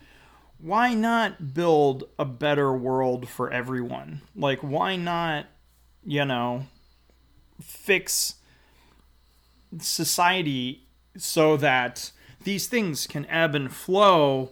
why 0.63 0.95
not 0.95 1.55
build 1.55 2.05
a 2.21 2.25
better 2.25 2.73
world 2.73 3.29
for 3.29 3.51
everyone? 3.51 4.23
Like, 4.37 4.61
why 4.61 4.95
not, 4.95 5.47
you 6.05 6.25
know, 6.25 6.67
fix 7.61 8.37
society 9.81 10.87
so 11.17 11.57
that 11.57 12.11
these 12.45 12.67
things 12.67 13.07
can 13.07 13.27
ebb 13.27 13.55
and 13.55 13.73
flow 13.73 14.51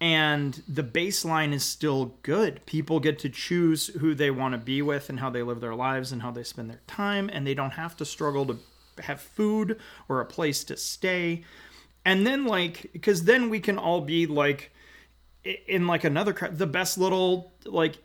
and 0.00 0.62
the 0.68 0.84
baseline 0.84 1.52
is 1.52 1.64
still 1.64 2.16
good. 2.22 2.64
People 2.66 3.00
get 3.00 3.18
to 3.20 3.28
choose 3.28 3.88
who 3.88 4.14
they 4.14 4.30
want 4.30 4.52
to 4.52 4.58
be 4.58 4.80
with 4.80 5.08
and 5.08 5.18
how 5.18 5.28
they 5.28 5.42
live 5.42 5.60
their 5.60 5.74
lives 5.74 6.12
and 6.12 6.22
how 6.22 6.30
they 6.30 6.44
spend 6.44 6.70
their 6.70 6.80
time, 6.86 7.28
and 7.32 7.44
they 7.44 7.54
don't 7.54 7.72
have 7.72 7.96
to 7.96 8.04
struggle 8.04 8.46
to 8.46 8.58
have 9.02 9.20
food 9.20 9.76
or 10.08 10.20
a 10.20 10.24
place 10.24 10.62
to 10.64 10.76
stay. 10.76 11.42
And 12.04 12.24
then, 12.24 12.46
like, 12.46 12.90
because 12.92 13.24
then 13.24 13.50
we 13.50 13.58
can 13.58 13.76
all 13.76 14.00
be 14.00 14.26
like, 14.26 14.70
in 15.66 15.86
like 15.86 16.04
another 16.04 16.34
the 16.52 16.66
best 16.66 16.98
little 16.98 17.52
like 17.64 17.96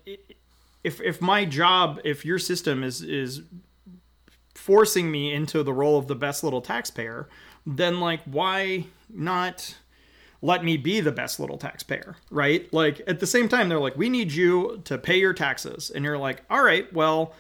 if 0.84 1.02
if 1.02 1.22
my 1.22 1.46
job 1.46 2.00
if 2.04 2.26
your 2.26 2.40
system 2.40 2.84
is 2.84 3.02
is 3.02 3.42
forcing 4.56 5.12
me 5.12 5.34
into 5.34 5.64
the 5.64 5.74
role 5.74 5.98
of 5.98 6.08
the 6.08 6.16
best 6.16 6.44
little 6.44 6.62
taxpayer 6.62 7.28
then 7.66 8.00
like 8.00 8.22
why 8.24 8.86
not 9.10 9.76
let 10.42 10.64
me 10.64 10.76
be 10.76 11.00
the 11.00 11.12
best 11.12 11.40
little 11.40 11.58
taxpayer 11.58 12.18
right? 12.30 12.72
Like 12.74 13.02
at 13.08 13.20
the 13.20 13.28
same 13.28 13.48
time 13.48 13.70
they're 13.70 13.80
like 13.80 13.98
we 13.98 14.10
need 14.10 14.32
you 14.32 14.82
to 14.86 14.98
pay 14.98 15.18
your 15.18 15.34
taxes. 15.34 15.90
And 15.90 16.04
you're 16.04 16.18
like 16.18 16.44
all 16.50 16.64
right 16.64 16.92
well 16.94 17.34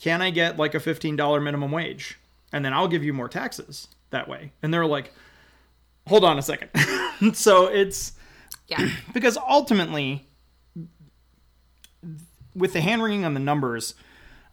can 0.00 0.22
i 0.22 0.30
get 0.30 0.56
like 0.56 0.74
a 0.74 0.80
$15 0.80 1.42
minimum 1.42 1.70
wage? 1.70 2.18
And 2.52 2.64
then 2.64 2.72
i'll 2.72 2.88
give 2.88 3.04
you 3.04 3.12
more 3.12 3.28
taxes 3.28 3.88
that 4.10 4.28
way. 4.28 4.52
And 4.62 4.72
they're 4.72 4.86
like 4.86 5.12
hold 6.06 6.24
on 6.24 6.38
a 6.38 6.42
second. 6.42 6.70
So 7.34 7.66
it's 7.66 8.14
yeah. 8.70 8.88
because 9.12 9.36
ultimately, 9.36 10.26
with 12.54 12.72
the 12.72 12.80
hand 12.80 13.02
wringing 13.02 13.24
on 13.24 13.34
the 13.34 13.40
numbers, 13.40 13.94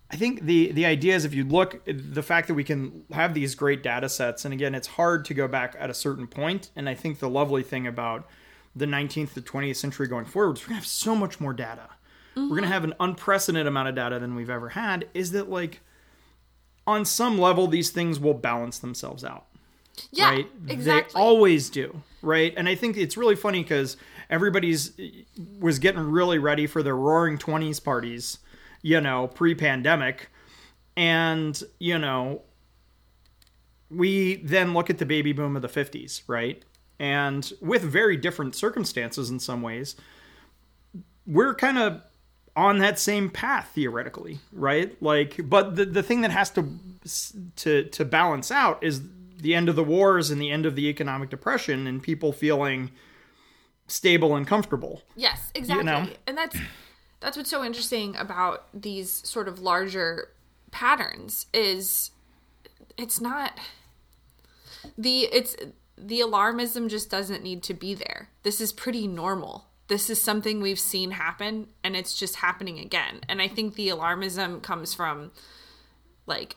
I 0.10 0.16
think 0.16 0.44
the 0.44 0.72
the 0.72 0.86
idea 0.86 1.16
is 1.16 1.26
if 1.26 1.34
you 1.34 1.44
look 1.44 1.82
the 1.86 2.24
fact 2.24 2.48
that 2.48 2.54
we 2.54 2.64
can 2.64 3.04
have 3.12 3.34
these 3.34 3.56
great 3.56 3.84
data 3.84 4.08
sets, 4.08 4.46
and 4.46 4.54
again, 4.54 4.74
it's 4.74 4.88
hard 4.88 5.26
to 5.26 5.34
go 5.34 5.48
back 5.48 5.76
at 5.78 5.90
a 5.90 5.94
certain 5.94 6.28
point. 6.28 6.72
And 6.76 6.88
I 6.88 6.96
think 6.96 7.20
the 7.20 7.30
lovely 7.30 7.64
thing 7.64 7.86
about 7.86 8.28
the 8.76 8.86
19th 8.86 9.34
to 9.34 9.42
20th 9.42 9.76
century 9.76 10.08
going 10.08 10.26
forward 10.26 10.58
is 10.58 10.64
we're 10.64 10.70
gonna 10.70 10.80
have 10.80 10.88
so 10.88 11.16
much 11.16 11.40
more 11.40 11.54
data. 11.54 11.90
Mm-hmm. 12.36 12.50
We're 12.50 12.56
gonna 12.56 12.68
have 12.68 12.84
an 12.84 12.94
unprecedented 13.00 13.68
amount 13.68 13.90
of 13.90 13.96
data 13.96 14.20
than 14.20 14.36
we've 14.36 14.50
ever 14.50 14.70
had. 14.70 15.08
Is 15.14 15.32
that 15.32 15.50
like 15.50 15.82
on 16.86 17.04
some 17.04 17.38
level 17.38 17.68
these 17.68 17.90
things 17.90 18.20
will 18.20 18.34
balance 18.34 18.80
themselves 18.80 19.26
out? 19.26 19.46
Yeah, 20.12 20.30
right? 20.30 20.48
exactly. 20.68 21.20
They 21.20 21.26
always 21.26 21.70
do, 21.70 22.02
right? 22.22 22.54
And 22.56 22.70
I 22.70 22.76
think 22.76 22.98
it's 22.98 23.18
really 23.18 23.36
funny 23.36 23.64
because 23.64 23.98
everybody's 24.30 24.94
was 25.60 25.80
getting 25.80 26.02
really 26.02 26.38
ready 26.38 26.68
for 26.68 26.82
their 26.84 26.96
Roaring 26.96 27.38
Twenties 27.38 27.80
parties, 27.80 28.40
you 28.82 29.02
know, 29.02 29.28
pre-pandemic, 29.28 30.30
and 30.96 31.62
you 31.80 31.98
know, 31.98 32.42
we 33.90 34.38
then 34.38 34.74
look 34.74 34.90
at 34.90 34.98
the 34.98 35.06
baby 35.06 35.34
boom 35.34 35.56
of 35.56 35.62
the 35.62 35.68
'50s, 35.68 36.24
right? 36.28 36.64
And 37.00 37.52
with 37.62 37.84
very 37.84 38.18
different 38.18 38.56
circumstances 38.56 39.30
in 39.30 39.40
some 39.40 39.62
ways, 39.62 39.96
we're 41.26 41.54
kind 41.54 41.78
of 41.78 42.02
on 42.56 42.80
that 42.80 42.98
same 42.98 43.30
path 43.30 43.72
theoretically, 43.76 44.40
right? 44.52 45.02
Like, 45.02 45.40
but 45.48 45.76
the 45.76 45.86
the 45.86 46.04
thing 46.04 46.22
that 46.22 46.32
has 46.32 46.50
to 46.52 46.68
to 47.58 47.84
to 47.84 48.06
balance 48.06 48.52
out 48.52 48.84
is 48.84 49.02
the 49.40 49.54
end 49.54 49.70
of 49.70 49.76
the 49.76 49.84
wars 49.84 50.32
and 50.32 50.42
the 50.42 50.50
end 50.50 50.66
of 50.66 50.76
the 50.76 50.88
economic 50.88 51.30
depression 51.30 51.86
and 51.86 52.02
people 52.02 52.34
feeling 52.34 52.92
stable 53.88 54.36
and 54.36 54.48
comfortable. 54.48 55.04
Yes, 55.16 55.52
exactly. 55.56 55.78
You 55.78 55.84
know? 55.84 56.10
And 56.26 56.38
that's 56.38 56.58
that's 57.20 57.38
what's 57.38 57.50
so 57.50 57.64
interesting 57.64 58.16
about 58.16 58.68
these 58.74 59.28
sort 59.28 59.48
of 59.48 59.60
larger 59.60 60.30
patterns 60.72 61.48
is 61.54 62.12
it's 62.98 63.20
not 63.20 63.58
the 64.98 65.22
it's 65.32 65.56
the 65.98 66.20
alarmism 66.20 66.90
just 66.90 67.10
doesn't 67.10 67.44
need 67.44 67.64
to 67.64 67.74
be 67.74 67.96
there. 67.96 68.30
This 68.44 68.62
is 68.62 68.72
pretty 68.72 69.08
normal. 69.08 69.66
This 69.88 70.10
is 70.10 70.22
something 70.22 70.62
we've 70.62 70.80
seen 70.80 71.12
happen 71.12 71.68
and 71.84 71.96
it's 71.96 72.14
just 72.14 72.38
happening 72.38 72.78
again. 72.78 73.22
And 73.28 73.42
I 73.42 73.48
think 73.48 73.74
the 73.74 73.88
alarmism 73.88 74.62
comes 74.62 74.94
from 74.94 75.32
like 76.28 76.56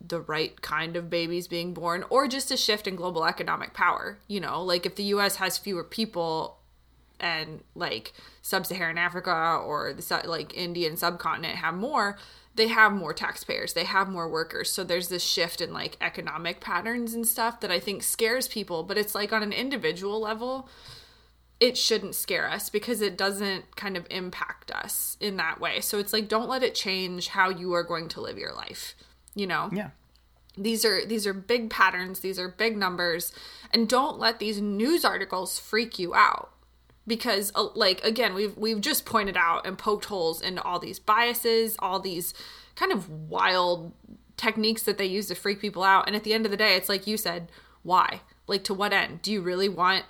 the 0.00 0.20
right 0.20 0.60
kind 0.60 0.96
of 0.96 1.08
babies 1.08 1.48
being 1.48 1.72
born 1.72 2.04
or 2.10 2.28
just 2.28 2.50
a 2.50 2.56
shift 2.56 2.86
in 2.86 2.96
global 2.96 3.24
economic 3.24 3.72
power 3.72 4.18
you 4.28 4.38
know 4.38 4.62
like 4.62 4.84
if 4.84 4.94
the 4.94 5.04
US 5.04 5.36
has 5.36 5.56
fewer 5.56 5.82
people 5.82 6.55
and 7.20 7.62
like 7.74 8.12
sub-Saharan 8.42 8.98
Africa 8.98 9.60
or 9.64 9.92
the 9.92 10.22
like 10.24 10.56
Indian 10.56 10.96
subcontinent 10.96 11.56
have 11.56 11.74
more 11.74 12.18
they 12.54 12.68
have 12.68 12.92
more 12.92 13.12
taxpayers 13.12 13.74
they 13.74 13.84
have 13.84 14.08
more 14.08 14.28
workers. 14.28 14.70
So 14.70 14.84
there's 14.84 15.08
this 15.08 15.22
shift 15.22 15.60
in 15.60 15.72
like 15.72 15.96
economic 16.00 16.60
patterns 16.60 17.14
and 17.14 17.26
stuff 17.26 17.60
that 17.60 17.70
I 17.70 17.80
think 17.80 18.02
scares 18.02 18.48
people 18.48 18.82
but 18.82 18.98
it's 18.98 19.14
like 19.14 19.32
on 19.32 19.42
an 19.42 19.52
individual 19.52 20.20
level 20.20 20.68
it 21.58 21.78
shouldn't 21.78 22.14
scare 22.14 22.50
us 22.50 22.68
because 22.68 23.00
it 23.00 23.16
doesn't 23.16 23.76
kind 23.76 23.96
of 23.96 24.06
impact 24.10 24.70
us 24.70 25.16
in 25.20 25.38
that 25.38 25.58
way. 25.58 25.80
So 25.80 25.98
it's 25.98 26.12
like 26.12 26.28
don't 26.28 26.48
let 26.48 26.62
it 26.62 26.74
change 26.74 27.28
how 27.28 27.48
you 27.48 27.72
are 27.72 27.84
going 27.84 28.08
to 28.08 28.20
live 28.20 28.38
your 28.38 28.54
life 28.54 28.94
you 29.36 29.46
know? 29.46 29.70
Yeah. 29.72 29.90
These 30.58 30.84
are 30.86 31.04
these 31.04 31.26
are 31.26 31.34
big 31.34 31.68
patterns 31.68 32.20
these 32.20 32.38
are 32.38 32.48
big 32.48 32.78
numbers 32.78 33.30
and 33.72 33.86
don't 33.86 34.18
let 34.18 34.38
these 34.38 34.58
news 34.58 35.04
articles 35.04 35.58
freak 35.58 35.98
you 35.98 36.14
out 36.14 36.50
because 37.06 37.52
uh, 37.54 37.68
like 37.74 38.02
again 38.04 38.34
we've 38.34 38.56
we've 38.56 38.80
just 38.80 39.04
pointed 39.04 39.36
out 39.36 39.66
and 39.66 39.78
poked 39.78 40.06
holes 40.06 40.40
into 40.40 40.62
all 40.62 40.78
these 40.78 40.98
biases 40.98 41.76
all 41.78 42.00
these 42.00 42.34
kind 42.74 42.92
of 42.92 43.08
wild 43.08 43.92
techniques 44.36 44.82
that 44.82 44.98
they 44.98 45.06
use 45.06 45.28
to 45.28 45.34
freak 45.34 45.60
people 45.60 45.82
out 45.82 46.06
and 46.06 46.14
at 46.14 46.24
the 46.24 46.34
end 46.34 46.44
of 46.44 46.50
the 46.50 46.56
day 46.56 46.76
it's 46.76 46.88
like 46.88 47.06
you 47.06 47.16
said 47.16 47.50
why 47.82 48.20
like 48.46 48.64
to 48.64 48.74
what 48.74 48.92
end 48.92 49.22
do 49.22 49.32
you 49.32 49.40
really 49.40 49.68
want 49.68 50.04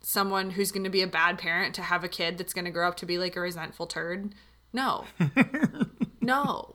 someone 0.00 0.50
who's 0.50 0.72
going 0.72 0.82
to 0.82 0.90
be 0.90 1.02
a 1.02 1.06
bad 1.06 1.38
parent 1.38 1.74
to 1.74 1.82
have 1.82 2.02
a 2.02 2.08
kid 2.08 2.36
that's 2.36 2.52
going 2.52 2.64
to 2.64 2.70
grow 2.70 2.88
up 2.88 2.96
to 2.96 3.06
be 3.06 3.18
like 3.18 3.36
a 3.36 3.40
resentful 3.40 3.86
turd 3.86 4.34
no 4.72 5.04
no 6.20 6.74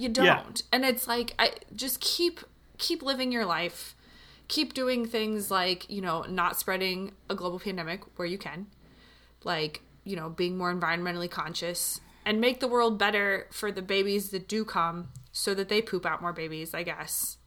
you 0.00 0.08
don't. 0.08 0.24
Yeah. 0.26 0.42
And 0.72 0.84
it's 0.84 1.06
like 1.06 1.34
I 1.38 1.52
just 1.74 2.00
keep 2.00 2.40
keep 2.78 3.02
living 3.02 3.32
your 3.32 3.44
life. 3.44 3.94
Keep 4.48 4.74
doing 4.74 5.06
things 5.06 5.50
like, 5.50 5.88
you 5.88 6.00
know, 6.00 6.22
not 6.22 6.58
spreading 6.58 7.12
a 7.28 7.34
global 7.36 7.60
pandemic 7.60 8.02
where 8.18 8.26
you 8.26 8.38
can. 8.38 8.66
Like, 9.44 9.82
you 10.04 10.16
know, 10.16 10.28
being 10.28 10.56
more 10.56 10.74
environmentally 10.74 11.30
conscious 11.30 12.00
and 12.24 12.40
make 12.40 12.60
the 12.60 12.68
world 12.68 12.98
better 12.98 13.46
for 13.50 13.72
the 13.72 13.82
babies 13.82 14.30
that 14.30 14.48
do 14.48 14.64
come 14.64 15.08
so 15.32 15.54
that 15.54 15.68
they 15.68 15.80
poop 15.80 16.04
out 16.04 16.20
more 16.20 16.32
babies, 16.32 16.74
I 16.74 16.82
guess. 16.82 17.38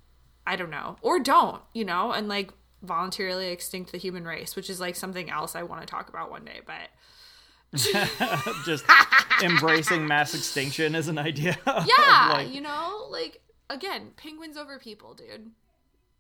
I 0.46 0.56
don't 0.56 0.70
know. 0.70 0.98
Or 1.02 1.20
don't, 1.20 1.62
you 1.74 1.86
know, 1.86 2.12
and 2.12 2.28
like 2.28 2.52
voluntarily 2.82 3.48
extinct 3.48 3.92
the 3.92 3.98
human 3.98 4.26
race, 4.26 4.56
which 4.56 4.70
is 4.70 4.80
like 4.80 4.96
something 4.96 5.30
else 5.30 5.56
I 5.56 5.64
want 5.64 5.82
to 5.82 5.88
talk 5.88 6.10
about 6.10 6.32
one 6.32 6.46
day, 6.46 6.60
but 6.66 6.90
just 8.66 8.86
embracing 9.42 10.06
mass 10.06 10.34
extinction 10.34 10.96
as 10.96 11.08
an 11.08 11.18
idea. 11.18 11.58
Yeah, 11.66 12.30
like, 12.34 12.54
you 12.54 12.62
know, 12.62 13.08
like 13.10 13.42
again, 13.70 14.12
penguins 14.16 14.58
over 14.58 14.80
people, 14.80 15.14
dude. 15.14 15.52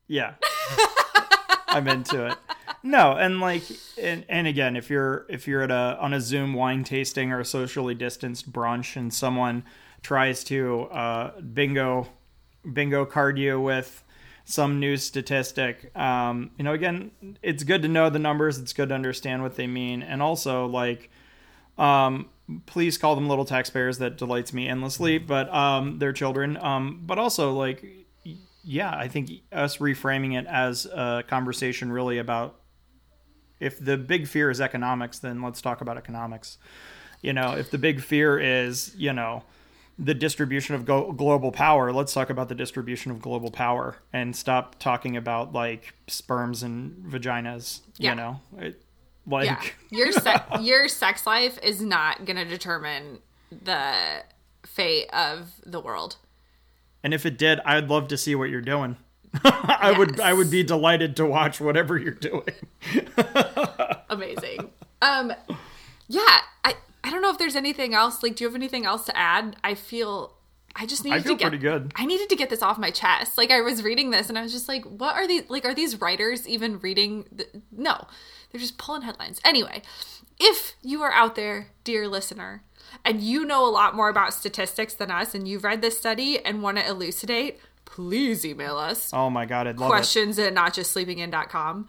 Yeah. 0.07 0.35
I'm 1.73 1.87
into 1.87 2.27
it. 2.27 2.37
No, 2.83 3.13
and 3.13 3.39
like 3.39 3.63
and, 4.01 4.25
and 4.27 4.47
again, 4.47 4.75
if 4.75 4.89
you're 4.89 5.25
if 5.29 5.47
you're 5.47 5.61
at 5.61 5.71
a 5.71 5.97
on 5.99 6.13
a 6.13 6.21
Zoom 6.21 6.53
wine 6.53 6.83
tasting 6.83 7.31
or 7.31 7.39
a 7.39 7.45
socially 7.45 7.95
distanced 7.95 8.51
brunch 8.51 8.95
and 8.95 9.13
someone 9.13 9.63
tries 10.01 10.43
to 10.45 10.83
uh, 10.83 11.39
bingo 11.41 12.07
bingo 12.71 13.05
card 13.05 13.37
you 13.37 13.59
with 13.59 14.03
some 14.45 14.79
new 14.79 14.97
statistic, 14.97 15.95
um, 15.97 16.51
you 16.57 16.63
know, 16.65 16.73
again, 16.73 17.11
it's 17.41 17.63
good 17.63 17.81
to 17.81 17.87
know 17.87 18.09
the 18.09 18.19
numbers. 18.19 18.57
It's 18.57 18.73
good 18.73 18.89
to 18.89 18.95
understand 18.95 19.41
what 19.41 19.55
they 19.55 19.67
mean, 19.67 20.03
and 20.03 20.21
also 20.21 20.65
like 20.65 21.09
um, 21.77 22.29
please 22.65 22.97
call 22.97 23.15
them 23.15 23.27
little 23.27 23.45
taxpayers. 23.45 23.97
That 23.97 24.17
delights 24.17 24.53
me 24.53 24.67
endlessly. 24.67 25.17
But 25.17 25.53
um, 25.53 25.99
they're 25.99 26.13
children. 26.13 26.57
Um, 26.57 27.01
but 27.05 27.17
also 27.17 27.53
like, 27.53 28.02
yeah, 28.63 28.95
I 28.95 29.07
think 29.07 29.29
us 29.51 29.77
reframing 29.77 30.39
it 30.39 30.45
as 30.47 30.85
a 30.85 31.23
conversation 31.27 31.91
really 31.91 32.17
about 32.17 32.59
if 33.59 33.79
the 33.79 33.97
big 33.97 34.27
fear 34.27 34.49
is 34.49 34.61
economics, 34.61 35.19
then 35.19 35.41
let's 35.41 35.61
talk 35.61 35.81
about 35.81 35.97
economics. 35.97 36.57
You 37.21 37.33
know, 37.33 37.53
if 37.53 37.71
the 37.71 37.77
big 37.77 38.01
fear 38.01 38.39
is 38.39 38.93
you 38.97 39.13
know 39.13 39.43
the 39.99 40.13
distribution 40.13 40.75
of 40.75 40.85
go- 40.85 41.11
global 41.11 41.51
power, 41.51 41.91
let's 41.91 42.13
talk 42.13 42.29
about 42.29 42.49
the 42.49 42.55
distribution 42.55 43.11
of 43.11 43.21
global 43.21 43.51
power 43.51 43.97
and 44.11 44.35
stop 44.35 44.79
talking 44.79 45.15
about 45.17 45.53
like 45.53 45.93
sperms 46.07 46.63
and 46.63 47.05
vaginas. 47.05 47.81
Yeah. 47.97 48.11
You 48.11 48.15
know, 48.15 48.41
it, 48.57 48.81
like 49.27 49.45
yeah. 49.45 49.61
your 49.89 50.11
se- 50.11 50.61
your 50.61 50.87
sex 50.87 51.27
life 51.27 51.59
is 51.61 51.81
not 51.81 52.25
going 52.25 52.37
to 52.37 52.45
determine 52.45 53.19
the 53.51 54.23
fate 54.65 55.09
of 55.13 55.51
the 55.65 55.79
world. 55.79 56.17
And 57.03 57.13
if 57.13 57.25
it 57.25 57.37
did, 57.37 57.59
I'd 57.65 57.89
love 57.89 58.07
to 58.09 58.17
see 58.17 58.33
what 58.33 58.49
you're 58.49 58.61
doing. 58.61 58.97
I 59.43 59.89
yes. 59.89 59.97
would 59.97 60.19
I 60.19 60.33
would 60.33 60.51
be 60.51 60.63
delighted 60.63 61.15
to 61.17 61.25
watch 61.25 61.59
whatever 61.59 61.97
you're 61.97 62.13
doing. 62.13 62.53
Amazing. 64.09 64.69
Um 65.01 65.33
yeah, 66.07 66.41
I 66.63 66.75
I 67.03 67.09
don't 67.09 67.21
know 67.21 67.31
if 67.31 67.37
there's 67.37 67.55
anything 67.55 67.93
else. 67.93 68.23
Like, 68.23 68.35
do 68.35 68.43
you 68.43 68.47
have 68.47 68.55
anything 68.55 68.85
else 68.85 69.05
to 69.05 69.17
add? 69.17 69.55
I 69.63 69.73
feel 69.73 70.35
I 70.75 70.85
just 70.85 71.03
needed 71.03 71.23
feel 71.23 71.33
to 71.33 71.39
get 71.39 71.49
pretty 71.49 71.61
good. 71.61 71.91
I 71.95 72.05
needed 72.05 72.29
to 72.29 72.35
get 72.35 72.49
this 72.49 72.61
off 72.61 72.77
my 72.77 72.91
chest. 72.91 73.37
Like 73.37 73.51
I 73.51 73.61
was 73.61 73.83
reading 73.83 74.11
this 74.11 74.29
and 74.29 74.37
I 74.37 74.41
was 74.41 74.51
just 74.51 74.67
like, 74.67 74.83
what 74.85 75.15
are 75.15 75.27
these 75.27 75.49
like 75.49 75.65
are 75.65 75.73
these 75.73 75.99
writers 75.99 76.47
even 76.47 76.79
reading 76.79 77.25
the, 77.31 77.47
no. 77.71 78.07
They're 78.51 78.61
just 78.61 78.77
pulling 78.77 79.01
headlines. 79.01 79.41
Anyway, 79.43 79.81
if 80.39 80.73
you 80.83 81.01
are 81.01 81.11
out 81.11 81.35
there, 81.35 81.69
dear 81.83 82.07
listener, 82.07 82.63
and 83.05 83.21
you 83.21 83.45
know 83.45 83.67
a 83.67 83.69
lot 83.69 83.95
more 83.95 84.09
about 84.09 84.33
statistics 84.33 84.93
than 84.93 85.11
us 85.11 85.33
and 85.35 85.47
you've 85.47 85.63
read 85.63 85.81
this 85.81 85.97
study 85.97 86.43
and 86.43 86.61
want 86.61 86.77
to 86.77 86.87
elucidate, 86.87 87.59
please 87.85 88.45
email 88.45 88.77
us 88.77 89.11
Oh 89.13 89.29
my 89.29 89.45
god, 89.45 89.67
I'd 89.67 89.77
love 89.77 89.89
questions 89.89 90.39
at 90.39 90.53
notjustsleepingin.com. 90.53 91.87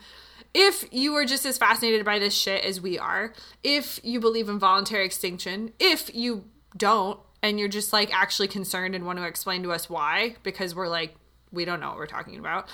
If 0.53 0.85
you 0.93 1.14
are 1.17 1.25
just 1.25 1.45
as 1.47 1.59
fascinated 1.59 2.05
by 2.05 2.19
this 2.21 2.35
shit 2.35 2.64
as 2.64 2.81
we 2.81 2.99
are, 2.99 3.33
if 3.64 3.99
you 4.05 4.21
believe 4.21 4.49
in 4.49 4.59
voluntary 4.59 5.05
extinction, 5.05 5.73
if 5.81 6.14
you 6.14 6.45
don't, 6.77 7.19
and 7.43 7.59
you're 7.59 7.69
just 7.69 7.93
like 7.93 8.14
actually 8.14 8.49
concerned 8.49 8.95
and 8.95 9.05
want 9.05 9.19
to 9.19 9.25
explain 9.25 9.62
to 9.64 9.73
us 9.73 9.90
why, 9.90 10.37
because 10.43 10.75
we're 10.75 10.88
like, 10.88 11.14
we 11.51 11.64
don't 11.64 11.81
know 11.81 11.88
what 11.88 11.99
we're 11.99 12.07
talking 12.07 12.38
about. 12.38 12.69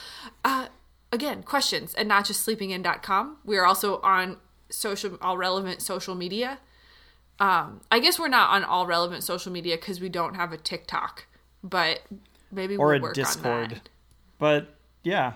Uh, 0.44 0.68
again, 1.10 1.42
questions 1.42 1.94
at 1.94 2.06
notjustsleepingin.com. 2.06 3.38
We 3.44 3.56
are 3.58 3.66
also 3.66 4.00
on 4.02 4.36
social, 4.70 5.18
all 5.20 5.36
relevant 5.36 5.82
social 5.82 6.14
media. 6.14 6.58
Um, 7.40 7.80
I 7.90 7.98
guess 8.00 8.18
we're 8.18 8.28
not 8.28 8.50
on 8.50 8.64
all 8.64 8.86
relevant 8.86 9.24
social 9.24 9.50
media 9.50 9.76
because 9.76 10.00
we 10.00 10.08
don't 10.10 10.34
have 10.34 10.52
a 10.52 10.56
TikTok, 10.58 11.26
but 11.64 12.00
maybe 12.52 12.76
Or 12.76 12.88
we'll 12.88 12.96
a 12.96 13.00
work 13.00 13.10
on 13.10 13.14
Discord. 13.24 13.70
that. 13.70 13.88
But 14.38 14.74
yeah, 15.02 15.32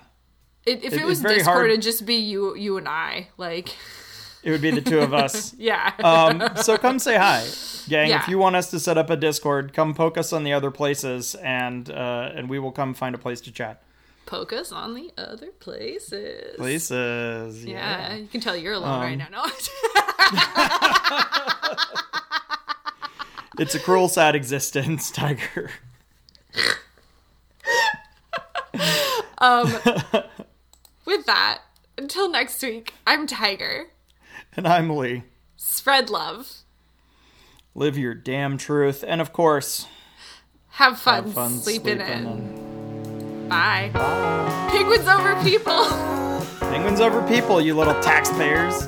It, 0.66 0.84
if 0.84 0.92
It- 0.92 1.00
it, 1.00 1.04
was 1.06 1.20
Discord, 1.20 1.44
hard- 1.44 1.70
it'd 1.70 1.82
just 1.82 2.04
be 2.06 2.16
you, 2.16 2.54
you 2.56 2.76
and 2.76 2.86
I. 2.88 3.28
Like, 3.38 3.74
it 4.42 4.50
would 4.50 4.60
be 4.60 4.70
the 4.70 4.80
two 4.82 4.98
of 5.00 5.14
us. 5.24 5.54
yeah, 5.54 5.92
um, 6.04 6.42
so 6.56 6.76
come 6.76 6.98
say 6.98 7.16
hi, 7.16 7.46
gang. 7.88 8.10
Yeah. 8.10 8.22
If 8.22 8.28
you 8.28 8.36
want 8.38 8.56
us 8.56 8.70
to 8.72 8.78
set 8.80 8.98
up 8.98 9.08
a 9.08 9.16
Discord, 9.16 9.72
come 9.72 9.94
poke 9.94 10.18
us 10.18 10.32
on 10.34 10.44
the 10.44 10.52
other 10.52 10.70
places, 10.70 11.34
and 11.36 11.88
uh, 11.90 12.32
and 12.34 12.48
we 12.50 12.58
will 12.58 12.72
come 12.72 12.92
find 12.92 13.14
a 13.14 13.18
place 13.18 13.40
to 13.42 13.52
chat. 13.52 13.82
Poke 14.26 14.52
us 14.52 14.72
on 14.72 14.94
the 14.94 15.10
other 15.18 15.48
places. 15.60 16.56
Places, 16.56 17.64
Yeah, 17.64 18.08
yeah. 18.10 18.14
you 18.16 18.26
can 18.26 18.40
tell 18.40 18.56
you're 18.56 18.72
alone 18.74 18.94
Um, 18.94 19.00
right 19.00 19.18
now. 19.18 19.28
No. 19.30 19.44
It's 23.56 23.72
a 23.74 23.78
cruel, 23.78 24.08
sad 24.08 24.34
existence, 24.34 25.12
Tiger. 25.12 25.70
um, 29.38 29.72
With 31.04 31.24
that, 31.26 31.60
until 31.96 32.28
next 32.28 32.60
week, 32.64 32.94
I'm 33.06 33.28
Tiger. 33.28 33.90
And 34.56 34.66
I'm 34.66 34.90
Lee. 34.90 35.22
Spread 35.56 36.10
love. 36.10 36.50
Live 37.76 37.96
your 37.96 38.14
damn 38.14 38.58
truth, 38.58 39.04
and 39.06 39.20
of 39.20 39.32
course, 39.32 39.86
Have 40.70 40.98
fun, 40.98 41.24
have 41.24 41.32
fun 41.34 41.52
sleeping 41.58 42.00
in. 42.00 42.63
Bye. 43.48 43.90
Penguins 44.70 45.06
over 45.06 45.34
people. 45.42 45.86
Penguins 46.60 47.00
over 47.00 47.22
people, 47.28 47.60
you 47.60 47.74
little 47.74 48.00
taxpayers. 48.02 48.86